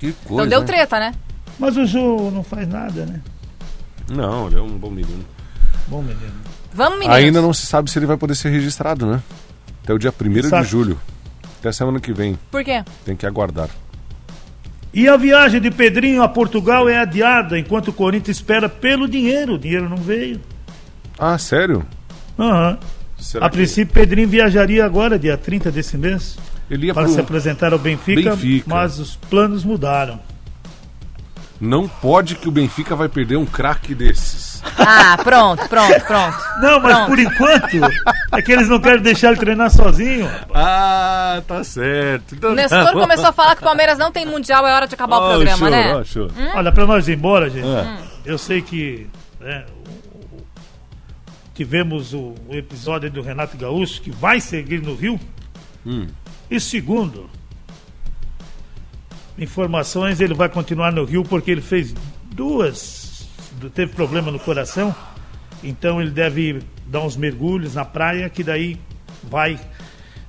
Que 0.00 0.12
coisa. 0.12 0.44
Então 0.44 0.48
deu 0.48 0.64
treta, 0.64 0.98
né? 0.98 1.14
Mas 1.58 1.76
o 1.76 1.86
Jô 1.86 2.30
não 2.32 2.42
faz 2.42 2.66
nada, 2.68 3.06
né? 3.06 3.20
Não, 4.10 4.48
ele 4.48 4.58
é 4.58 4.60
um 4.60 4.76
bom 4.76 4.90
menino. 4.90 5.24
Bom 5.86 6.02
menino. 6.02 6.32
Vamos, 6.72 6.98
meninos. 6.98 7.16
Ainda 7.16 7.40
não 7.40 7.52
se 7.54 7.64
sabe 7.66 7.88
se 7.88 7.98
ele 7.98 8.06
vai 8.06 8.16
poder 8.16 8.34
ser 8.34 8.50
registrado, 8.50 9.06
né? 9.06 9.22
Até 9.84 9.94
o 9.94 9.98
dia 9.98 10.12
1 10.12 10.62
de 10.62 10.68
julho. 10.68 11.00
Até 11.60 11.70
semana 11.70 12.00
que 12.00 12.12
vem. 12.12 12.36
Por 12.50 12.64
quê? 12.64 12.82
Tem 13.04 13.14
que 13.14 13.24
aguardar. 13.24 13.68
E 14.92 15.08
a 15.08 15.16
viagem 15.16 15.60
de 15.60 15.70
Pedrinho 15.70 16.22
a 16.22 16.28
Portugal 16.28 16.88
é 16.88 16.98
adiada 16.98 17.58
enquanto 17.58 17.88
o 17.88 17.92
Corinthians 17.92 18.36
espera 18.36 18.68
pelo 18.68 19.08
dinheiro. 19.08 19.54
O 19.54 19.58
dinheiro 19.58 19.88
não 19.88 19.96
veio. 19.96 20.40
Ah, 21.18 21.38
sério? 21.38 21.84
Aham. 22.38 22.78
Será 23.18 23.46
A 23.46 23.50
princípio, 23.50 23.94
Pedrinho 23.94 24.28
viajaria 24.28 24.84
agora, 24.84 25.18
dia 25.18 25.36
30 25.36 25.70
desse 25.70 25.96
mês, 25.96 26.36
ele 26.70 26.86
ia 26.88 26.94
para 26.94 27.04
pro... 27.04 27.12
se 27.12 27.20
apresentar 27.20 27.72
ao 27.72 27.78
Benfica, 27.78 28.30
Benfica. 28.30 28.64
mas 28.68 28.98
os 28.98 29.16
planos 29.16 29.64
mudaram. 29.64 30.20
Não 31.60 31.88
pode 31.88 32.34
que 32.34 32.48
o 32.48 32.50
Benfica 32.50 32.94
vai 32.96 33.08
perder 33.08 33.36
um 33.36 33.46
craque 33.46 33.94
desses. 33.94 34.60
Ah, 34.76 35.16
pronto, 35.22 35.66
pronto, 35.68 36.00
pronto. 36.04 36.36
Não, 36.60 36.80
mas 36.80 36.94
Pronto. 36.96 37.08
por 37.08 37.18
enquanto 37.18 37.92
é 38.32 38.42
que 38.42 38.52
eles 38.52 38.68
não 38.68 38.80
querem 38.80 39.00
deixar 39.00 39.28
ele 39.28 39.36
treinar 39.38 39.70
sozinho. 39.70 40.28
Ah, 40.52 41.40
tá 41.46 41.62
certo. 41.64 42.34
Então, 42.34 42.50
O 42.50 42.54
Nestor 42.54 42.92
começou 42.92 43.26
a 43.28 43.32
falar 43.32 43.54
que 43.54 43.62
o 43.62 43.64
Palmeiras 43.64 43.96
não 43.96 44.10
tem 44.10 44.26
mundial, 44.26 44.66
é 44.66 44.74
hora 44.74 44.86
de 44.86 44.94
acabar 44.94 45.16
o 45.18 45.24
Oh, 45.24 45.28
programa, 45.34 45.56
show, 45.58 45.70
né? 45.70 45.96
oh, 45.96 46.04
show. 46.04 46.30
Olha, 46.54 46.72
para 46.72 46.86
nós 46.86 47.08
ir 47.08 47.16
embora, 47.16 47.48
gente, 47.48 47.66
Ah. 47.68 47.98
eu 48.26 48.36
sei 48.36 48.60
que 48.60 49.06
né, 49.40 49.64
tivemos 51.54 52.12
o, 52.12 52.34
o 52.48 52.54
episódio 52.54 53.10
do 53.10 53.22
Renato 53.22 53.56
Gaúcho, 53.56 54.02
que 54.02 54.10
vai 54.10 54.40
seguir 54.40 54.82
no 54.82 54.94
Rio. 54.94 55.18
Hum. 55.86 56.06
E 56.50 56.60
segundo, 56.60 57.30
informações, 59.38 60.20
ele 60.20 60.34
vai 60.34 60.48
continuar 60.48 60.92
no 60.92 61.04
Rio 61.04 61.22
porque 61.24 61.50
ele 61.50 61.60
fez 61.60 61.94
duas, 62.32 63.28
teve 63.74 63.92
problema 63.92 64.30
no 64.30 64.38
coração, 64.38 64.94
então 65.62 66.00
ele 66.00 66.10
deve 66.10 66.60
dar 66.86 67.00
uns 67.00 67.16
mergulhos 67.16 67.74
na 67.74 67.84
praia 67.84 68.28
que 68.28 68.42
daí 68.42 68.78
vai 69.22 69.58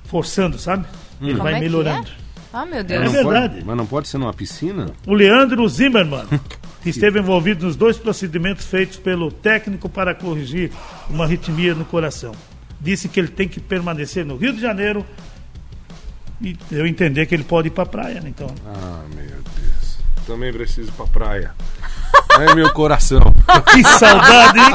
forçando, 0.04 0.58
sabe? 0.58 0.86
Ele 1.20 1.32
Como 1.32 1.42
vai 1.42 1.54
é 1.54 1.56
que 1.56 1.64
melhorando. 1.64 2.08
Ah, 2.52 2.64
meu 2.64 2.78
É 2.78 2.84
Deus. 2.84 3.04
Não 3.04 3.12
verdade. 3.12 3.54
Pode, 3.54 3.66
mas 3.66 3.76
não 3.76 3.86
pode 3.86 4.08
ser 4.08 4.18
numa 4.18 4.32
piscina? 4.32 4.90
O 5.06 5.12
Leandro 5.12 5.68
Zimmermann, 5.68 6.26
que 6.86 6.90
esteve 6.90 7.18
envolvido 7.18 7.66
nos 7.66 7.74
dois 7.74 7.98
procedimentos 7.98 8.64
feitos 8.64 8.96
pelo 8.96 9.32
técnico 9.32 9.88
para 9.88 10.14
corrigir 10.14 10.70
uma 11.10 11.24
arritmia 11.24 11.74
no 11.74 11.84
coração, 11.84 12.30
disse 12.80 13.08
que 13.08 13.18
ele 13.18 13.26
tem 13.26 13.48
que 13.48 13.58
permanecer 13.58 14.24
no 14.24 14.36
Rio 14.36 14.52
de 14.52 14.60
Janeiro 14.60 15.04
e 16.40 16.56
eu 16.70 16.86
entender 16.86 17.26
que 17.26 17.34
ele 17.34 17.42
pode 17.42 17.66
ir 17.66 17.70
para 17.72 17.82
a 17.82 17.86
praia, 17.86 18.20
né? 18.20 18.28
Então, 18.28 18.46
Ah, 18.64 19.02
meu 19.16 19.24
Deus. 19.24 19.98
Também 20.28 20.52
preciso 20.52 20.90
ir 20.90 20.92
pra 20.92 21.06
praia. 21.08 21.50
É 22.38 22.54
meu 22.54 22.70
coração. 22.72 23.20
que 23.72 23.82
saudade, 23.82 24.58
hein? 24.58 24.64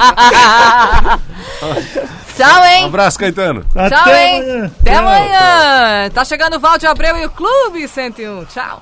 Tchau, 2.35 2.61
Um 2.61 2.65
hein? 2.65 2.85
abraço, 2.85 3.19
Caetano. 3.19 3.63
Tchau, 3.71 3.85
Até 3.85 4.27
hein? 4.29 4.41
amanhã. 4.41 4.65
Até 4.79 4.91
Tchau. 4.91 4.99
amanhã. 5.07 6.09
Tá 6.09 6.25
chegando 6.25 6.57
o 6.57 6.59
Valde 6.59 6.87
Abreu 6.87 7.17
e 7.17 7.25
o 7.25 7.29
Clube 7.29 7.87
101. 7.87 8.45
Tchau. 8.45 8.81